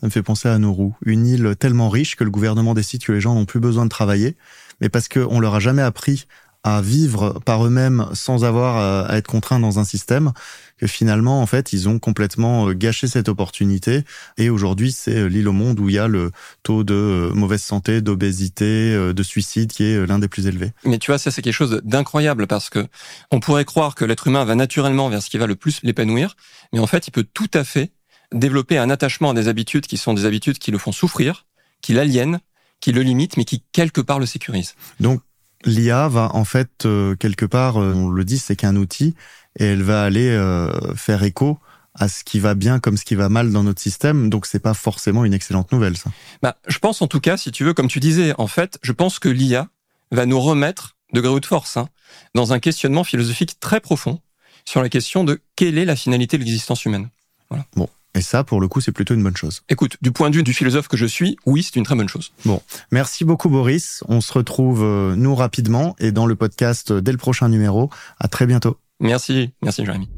[0.00, 3.12] Ça me fait penser à Nauru, une île tellement riche que le gouvernement décide que
[3.12, 4.36] les gens n'ont plus besoin de travailler,
[4.80, 6.26] mais parce qu'on leur a jamais appris
[6.62, 10.32] à vivre par eux-mêmes sans avoir euh, à être contraints dans un système,
[10.78, 14.02] que finalement, en fait, ils ont complètement euh, gâché cette opportunité.
[14.36, 16.30] Et aujourd'hui, c'est euh, l'île au monde où il y a le
[16.62, 20.72] taux de mauvaise santé, d'obésité, de suicide qui est l'un des plus élevés.
[20.84, 22.86] Mais tu vois, ça c'est quelque chose d'incroyable parce que
[23.30, 26.36] on pourrait croire que l'être humain va naturellement vers ce qui va le plus l'épanouir,
[26.72, 27.92] mais en fait, il peut tout à fait
[28.32, 31.46] développer un attachement à des habitudes qui sont des habitudes qui le font souffrir,
[31.80, 32.40] qui l'aliènent,
[32.80, 34.74] qui le limitent, mais qui quelque part le sécurisent.
[35.00, 35.20] Donc
[35.64, 39.14] l'IA va en fait euh, quelque part, euh, on le dit, c'est qu'un outil
[39.58, 41.58] et elle va aller euh, faire écho
[41.94, 44.30] à ce qui va bien comme ce qui va mal dans notre système.
[44.30, 46.10] Donc c'est pas forcément une excellente nouvelle, ça.
[46.42, 48.92] Bah, je pense en tout cas, si tu veux, comme tu disais, en fait, je
[48.92, 49.68] pense que l'IA
[50.12, 51.88] va nous remettre de gré de force hein,
[52.34, 54.20] dans un questionnement philosophique très profond
[54.64, 57.08] sur la question de quelle est la finalité de l'existence humaine.
[57.48, 57.64] Voilà.
[57.74, 59.62] Bon, et ça, pour le coup, c'est plutôt une bonne chose.
[59.68, 62.08] Écoute, du point de vue du philosophe que je suis, oui, c'est une très bonne
[62.08, 62.32] chose.
[62.44, 64.02] Bon, merci beaucoup Boris.
[64.08, 67.90] On se retrouve, euh, nous, rapidement et dans le podcast dès le prochain numéro.
[68.18, 68.78] À très bientôt.
[69.00, 70.08] Merci, merci Jérémy.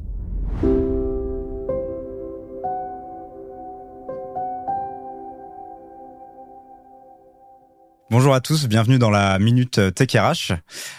[8.13, 10.53] Bonjour à tous, bienvenue dans la Minute Tech RH.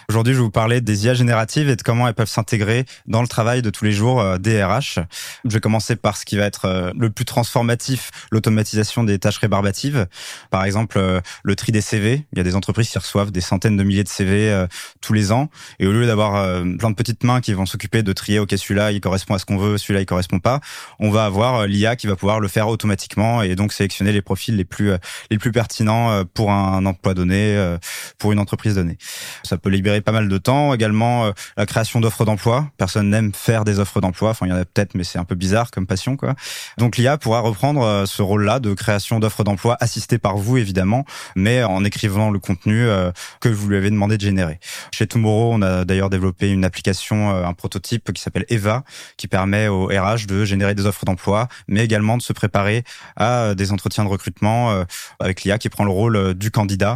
[0.08, 3.22] Aujourd'hui, je vais vous parler des IA génératives et de comment elles peuvent s'intégrer dans
[3.22, 4.98] le travail de tous les jours euh, des RH.
[5.44, 9.38] Je vais commencer par ce qui va être euh, le plus transformatif, l'automatisation des tâches
[9.38, 10.08] rébarbatives.
[10.50, 12.26] Par exemple, euh, le tri des CV.
[12.32, 14.66] Il y a des entreprises qui reçoivent des centaines de milliers de CV
[15.00, 15.50] tous les ans.
[15.78, 16.32] Et au lieu d'avoir
[16.78, 19.44] plein de petites mains qui vont s'occuper de trier, OK, celui-là, il correspond à ce
[19.44, 20.58] qu'on veut, celui-là, il correspond pas,
[20.98, 24.56] on va avoir l'IA qui va pouvoir le faire automatiquement et donc sélectionner les profils
[24.56, 24.92] les plus,
[25.30, 27.76] les plus pertinents pour un emploi donné euh,
[28.18, 28.96] pour une entreprise donnée.
[29.42, 30.72] Ça peut libérer pas mal de temps.
[30.72, 32.70] Également, euh, la création d'offres d'emploi.
[32.78, 34.30] Personne n'aime faire des offres d'emploi.
[34.30, 36.34] Enfin, il y en a peut-être, mais c'est un peu bizarre comme passion, quoi.
[36.78, 41.04] Donc, l'IA pourra reprendre euh, ce rôle-là de création d'offres d'emploi assistée par vous, évidemment,
[41.36, 42.86] mais en écrivant le contenu
[43.40, 44.60] que vous lui avez demandé de générer.
[44.92, 48.84] Chez Tomorrow, on a d'ailleurs développé une application, un prototype qui s'appelle Eva,
[49.16, 52.84] qui permet au RH de générer des offres d'emploi, mais également de se préparer
[53.16, 54.84] à des entretiens de recrutement
[55.18, 56.93] avec l'IA qui prend le rôle du candidat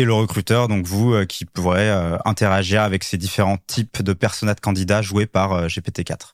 [0.00, 4.14] et le recruteur, donc vous, euh, qui pourrez euh, interagir avec ces différents types de
[4.14, 6.32] personnages de candidats joués par euh, GPT-4.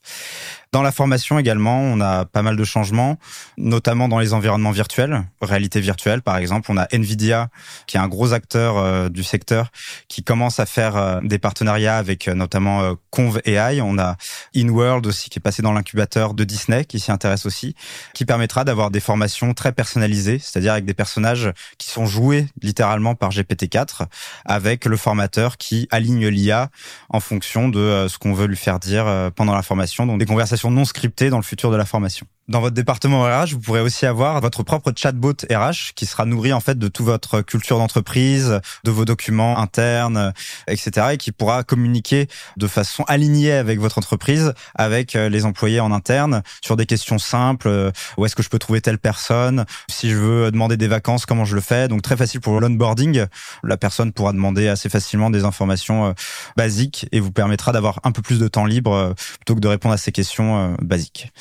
[0.73, 3.17] Dans la formation également, on a pas mal de changements,
[3.57, 6.69] notamment dans les environnements virtuels, réalité virtuelle par exemple.
[6.71, 7.49] On a Nvidia,
[7.85, 9.71] qui est un gros acteur euh, du secteur,
[10.09, 13.79] qui commence à faire euh, des partenariats avec euh, notamment Conv AI.
[13.81, 14.17] On a
[14.55, 17.75] InWorld aussi, qui est passé dans l'incubateur de Disney, qui s'y intéresse aussi,
[18.13, 23.15] qui permettra d'avoir des formations très personnalisées, c'est-à-dire avec des personnages qui sont joués littéralement
[23.15, 24.05] par GPT-4,
[24.45, 26.69] avec le formateur qui aligne l'IA
[27.09, 30.05] en fonction de ce qu'on veut lui faire dire pendant la formation.
[30.05, 32.27] Donc des conversations non scriptées dans le futur de la formation.
[32.49, 36.53] Dans votre département RH, vous pourrez aussi avoir votre propre chatbot RH qui sera nourri
[36.53, 40.31] en fait de toute votre culture d'entreprise, de vos documents internes,
[40.69, 41.07] etc.
[41.11, 45.91] et qui pourra communiquer de façon alignée avec votre entreprise, avec euh, les employés en
[45.91, 47.67] interne sur des questions simples.
[47.67, 51.25] Euh, où est-ce que je peux trouver telle personne Si je veux demander des vacances,
[51.25, 53.25] comment je le fais Donc très facile pour l'onboarding.
[53.63, 56.13] La personne pourra demander assez facilement des informations euh,
[56.55, 59.93] basiques et vous permettra d'avoir un peu plus de temps libre plutôt que de répondre
[59.93, 61.33] à ces questions basiques.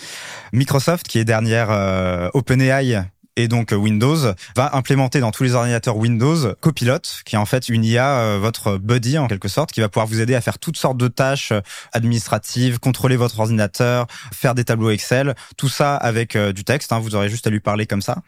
[0.52, 3.05] Microsoft qui est dernière euh, OpenAI
[3.36, 4.16] et donc euh, Windows
[4.55, 8.38] va implémenter dans tous les ordinateurs Windows Copilot, qui est en fait une IA, euh,
[8.38, 11.09] votre buddy en quelque sorte, qui va pouvoir vous aider à faire toutes sortes de
[11.09, 11.53] tâches
[11.92, 16.92] administratives, contrôler votre ordinateur, faire des tableaux Excel, tout ça avec du texte.
[16.92, 18.18] Hein, vous aurez juste à lui parler comme ça.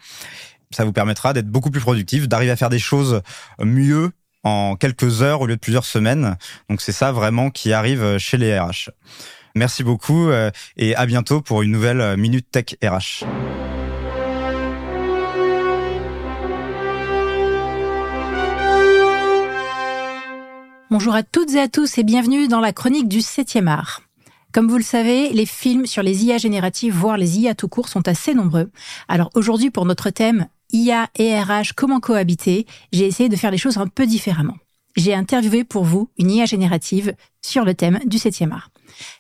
[0.70, 3.22] Ça vous permettra d'être beaucoup plus productif, d'arriver à faire des choses
[3.58, 4.10] mieux
[4.44, 6.36] en quelques heures au lieu de plusieurs semaines.
[6.68, 8.90] Donc c'est ça vraiment qui arrive chez les RH.
[9.58, 13.24] Merci beaucoup euh, et à bientôt pour une nouvelle Minute Tech RH.
[20.90, 24.02] Bonjour à toutes et à tous et bienvenue dans la chronique du 7e art.
[24.52, 27.88] Comme vous le savez, les films sur les IA génératives, voire les IA tout court,
[27.88, 28.70] sont assez nombreux.
[29.08, 33.58] Alors aujourd'hui, pour notre thème IA et RH, comment cohabiter, j'ai essayé de faire les
[33.58, 34.56] choses un peu différemment.
[34.96, 38.70] J'ai interviewé pour vous une IA générative sur le thème du 7e art.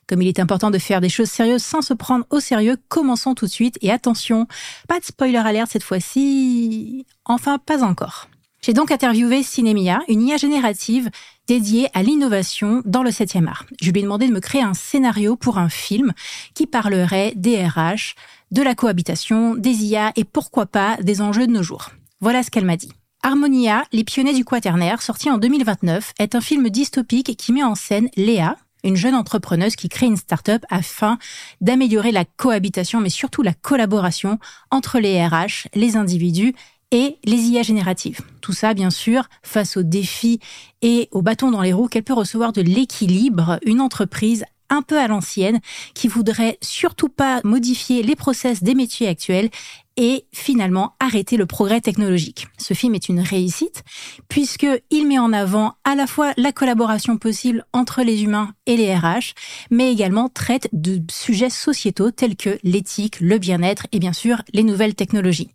[0.06, 3.34] Comme il est important de faire des choses sérieuses sans se prendre au sérieux, commençons
[3.34, 4.46] tout de suite et attention,
[4.88, 7.06] pas de spoiler alert cette fois-ci.
[7.24, 8.28] Enfin, pas encore.
[8.60, 11.10] J'ai donc interviewé Cinemia, une IA générative
[11.46, 13.64] dédiée à l'innovation dans le 7e art.
[13.80, 16.12] Je lui ai demandé de me créer un scénario pour un film
[16.54, 18.14] qui parlerait des RH,
[18.50, 21.90] de la cohabitation, des IA et pourquoi pas des enjeux de nos jours.
[22.20, 22.92] Voilà ce qu'elle m'a dit.
[23.22, 27.74] Harmonia, les pionniers du quaternaire, sorti en 2029, est un film dystopique qui met en
[27.74, 31.18] scène Léa, une jeune entrepreneuse qui crée une start-up afin
[31.60, 34.38] d'améliorer la cohabitation, mais surtout la collaboration
[34.70, 36.54] entre les RH, les individus
[36.90, 38.20] et les IA génératives.
[38.40, 40.40] Tout ça, bien sûr, face aux défis
[40.80, 44.98] et aux bâtons dans les roues qu'elle peut recevoir de l'équilibre, une entreprise un peu
[44.98, 45.60] à l'ancienne,
[45.94, 49.50] qui voudrait surtout pas modifier les process des métiers actuels
[49.98, 52.46] et finalement arrêter le progrès technologique.
[52.56, 53.82] Ce film est une réussite
[54.28, 58.76] puisque il met en avant à la fois la collaboration possible entre les humains et
[58.76, 59.34] les RH,
[59.70, 64.62] mais également traite de sujets sociétaux tels que l'éthique, le bien-être et bien sûr les
[64.62, 65.50] nouvelles technologies.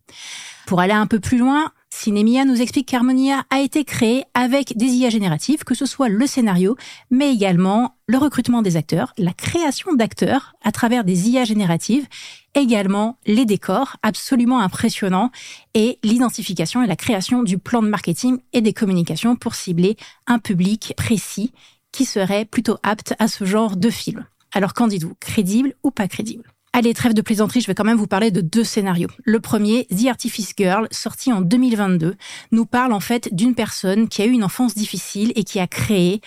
[0.65, 4.87] Pour aller un peu plus loin, Cinemia nous explique qu'Harmonia a été créé avec des
[4.87, 6.75] IA génératives, que ce soit le scénario,
[7.11, 12.07] mais également le recrutement des acteurs, la création d'acteurs à travers des IA génératives,
[12.55, 15.31] également les décors absolument impressionnants
[15.73, 19.97] et l'identification et la création du plan de marketing et des communications pour cibler
[20.27, 21.51] un public précis
[21.91, 24.25] qui serait plutôt apte à ce genre de film.
[24.51, 25.15] Alors qu'en dites-vous?
[25.19, 26.43] Crédible ou pas crédible?
[26.75, 29.09] Allez, trêve de plaisanterie, je vais quand même vous parler de deux scénarios.
[29.25, 32.15] Le premier, The Artifice Girl, sorti en 2022,
[32.51, 35.67] nous parle en fait d'une personne qui a eu une enfance difficile et qui a
[35.67, 36.19] créé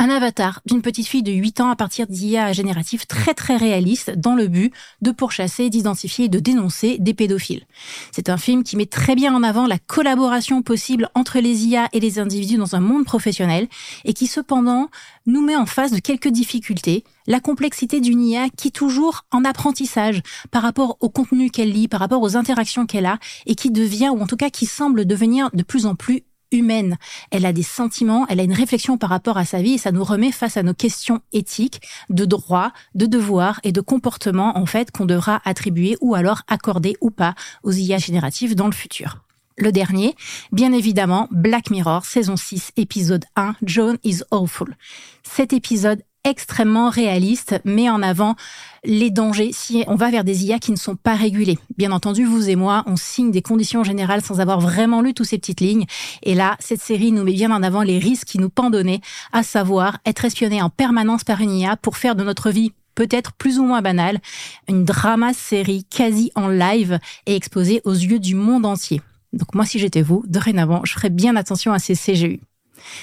[0.00, 4.10] un avatar d'une petite fille de 8 ans à partir d'IA génératif très très réaliste
[4.16, 7.64] dans le but de pourchasser, d'identifier et de dénoncer des pédophiles.
[8.10, 11.88] C'est un film qui met très bien en avant la collaboration possible entre les IA
[11.92, 13.68] et les individus dans un monde professionnel
[14.04, 14.88] et qui cependant
[15.26, 20.22] nous met en face de quelques difficultés, la complexité d'une IA qui toujours en apprentissage
[20.50, 24.10] par rapport au contenu qu'elle lit, par rapport aux interactions qu'elle a et qui devient,
[24.10, 26.96] ou en tout cas qui semble devenir de plus en plus humaine.
[27.30, 29.92] Elle a des sentiments, elle a une réflexion par rapport à sa vie et ça
[29.92, 34.66] nous remet face à nos questions éthiques, de droits, de devoirs et de comportements en
[34.66, 39.22] fait qu'on devra attribuer ou alors accorder ou pas aux IA génératives dans le futur.
[39.56, 40.14] Le dernier,
[40.50, 44.76] bien évidemment, Black Mirror, saison 6, épisode 1, Joan is Awful.
[45.22, 48.36] Cet épisode extrêmement réaliste, met en avant
[48.84, 51.58] les dangers si on va vers des IA qui ne sont pas régulées.
[51.76, 55.26] Bien entendu, vous et moi, on signe des conditions générales sans avoir vraiment lu toutes
[55.26, 55.86] ces petites lignes.
[56.22, 59.00] Et là, cette série nous met bien en avant les risques qui nous pendaient,
[59.32, 63.32] à savoir être espionné en permanence par une IA pour faire de notre vie peut-être
[63.32, 64.20] plus ou moins banale,
[64.68, 69.00] une drama série quasi en live et exposée aux yeux du monde entier.
[69.32, 72.40] Donc moi, si j'étais vous, dorénavant, je ferais bien attention à ces CGU.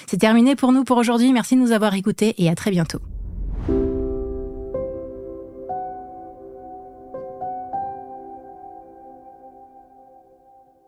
[0.08, 1.34] C'est terminé pour nous pour aujourd'hui.
[1.34, 3.02] Merci de nous avoir écoutés et à très bientôt.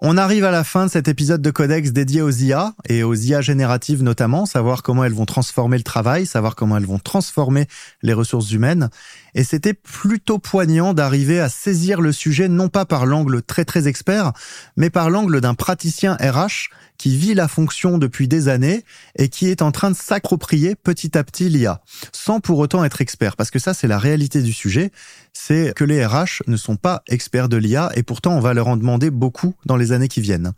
[0.03, 3.13] On arrive à la fin de cet épisode de Codex dédié aux IA et aux
[3.13, 7.67] IA génératives notamment, savoir comment elles vont transformer le travail, savoir comment elles vont transformer
[8.01, 8.89] les ressources humaines.
[9.35, 13.87] Et c'était plutôt poignant d'arriver à saisir le sujet non pas par l'angle très très
[13.87, 14.33] expert,
[14.77, 16.69] mais par l'angle d'un praticien RH
[17.01, 18.85] qui vit la fonction depuis des années
[19.17, 23.01] et qui est en train de s'approprier petit à petit l'IA, sans pour autant être
[23.01, 24.91] expert, parce que ça c'est la réalité du sujet,
[25.33, 28.67] c'est que les RH ne sont pas experts de l'IA et pourtant on va leur
[28.67, 30.51] en demander beaucoup dans les années qui viennent.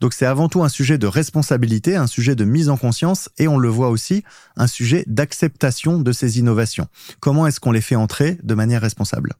[0.00, 3.48] Donc c'est avant tout un sujet de responsabilité, un sujet de mise en conscience et
[3.48, 4.22] on le voit aussi,
[4.56, 6.86] un sujet d'acceptation de ces innovations.
[7.18, 7.96] Comment est-ce qu'on les fait
[8.42, 9.32] de manière responsable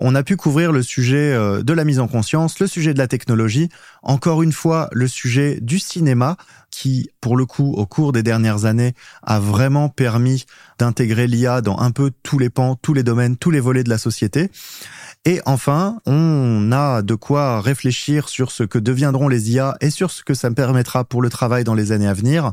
[0.00, 2.98] On a pu couvrir le sujet euh, de la mise en conscience, le sujet de
[2.98, 3.68] la technologie,
[4.02, 6.36] encore une fois le sujet du cinéma
[6.70, 10.46] qui, pour le coup, au cours des dernières années, a vraiment permis
[10.78, 13.90] d'intégrer l'IA dans un peu tous les pans, tous les domaines, tous les volets de
[13.90, 14.50] la société.
[15.24, 20.10] Et enfin, on a de quoi réfléchir sur ce que deviendront les IA et sur
[20.10, 22.52] ce que ça me permettra pour le travail dans les années à venir.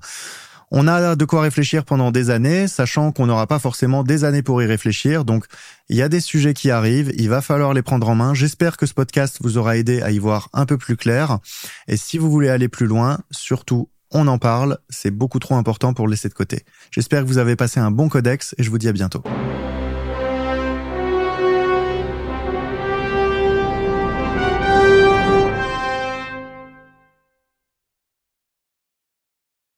[0.70, 4.42] On a de quoi réfléchir pendant des années, sachant qu'on n'aura pas forcément des années
[4.42, 5.24] pour y réfléchir.
[5.24, 5.46] Donc,
[5.88, 8.34] il y a des sujets qui arrivent, il va falloir les prendre en main.
[8.34, 11.40] J'espère que ce podcast vous aura aidé à y voir un peu plus clair.
[11.88, 14.78] Et si vous voulez aller plus loin, surtout, on en parle.
[14.90, 16.66] C'est beaucoup trop important pour le laisser de côté.
[16.92, 19.24] J'espère que vous avez passé un bon codex et je vous dis à bientôt.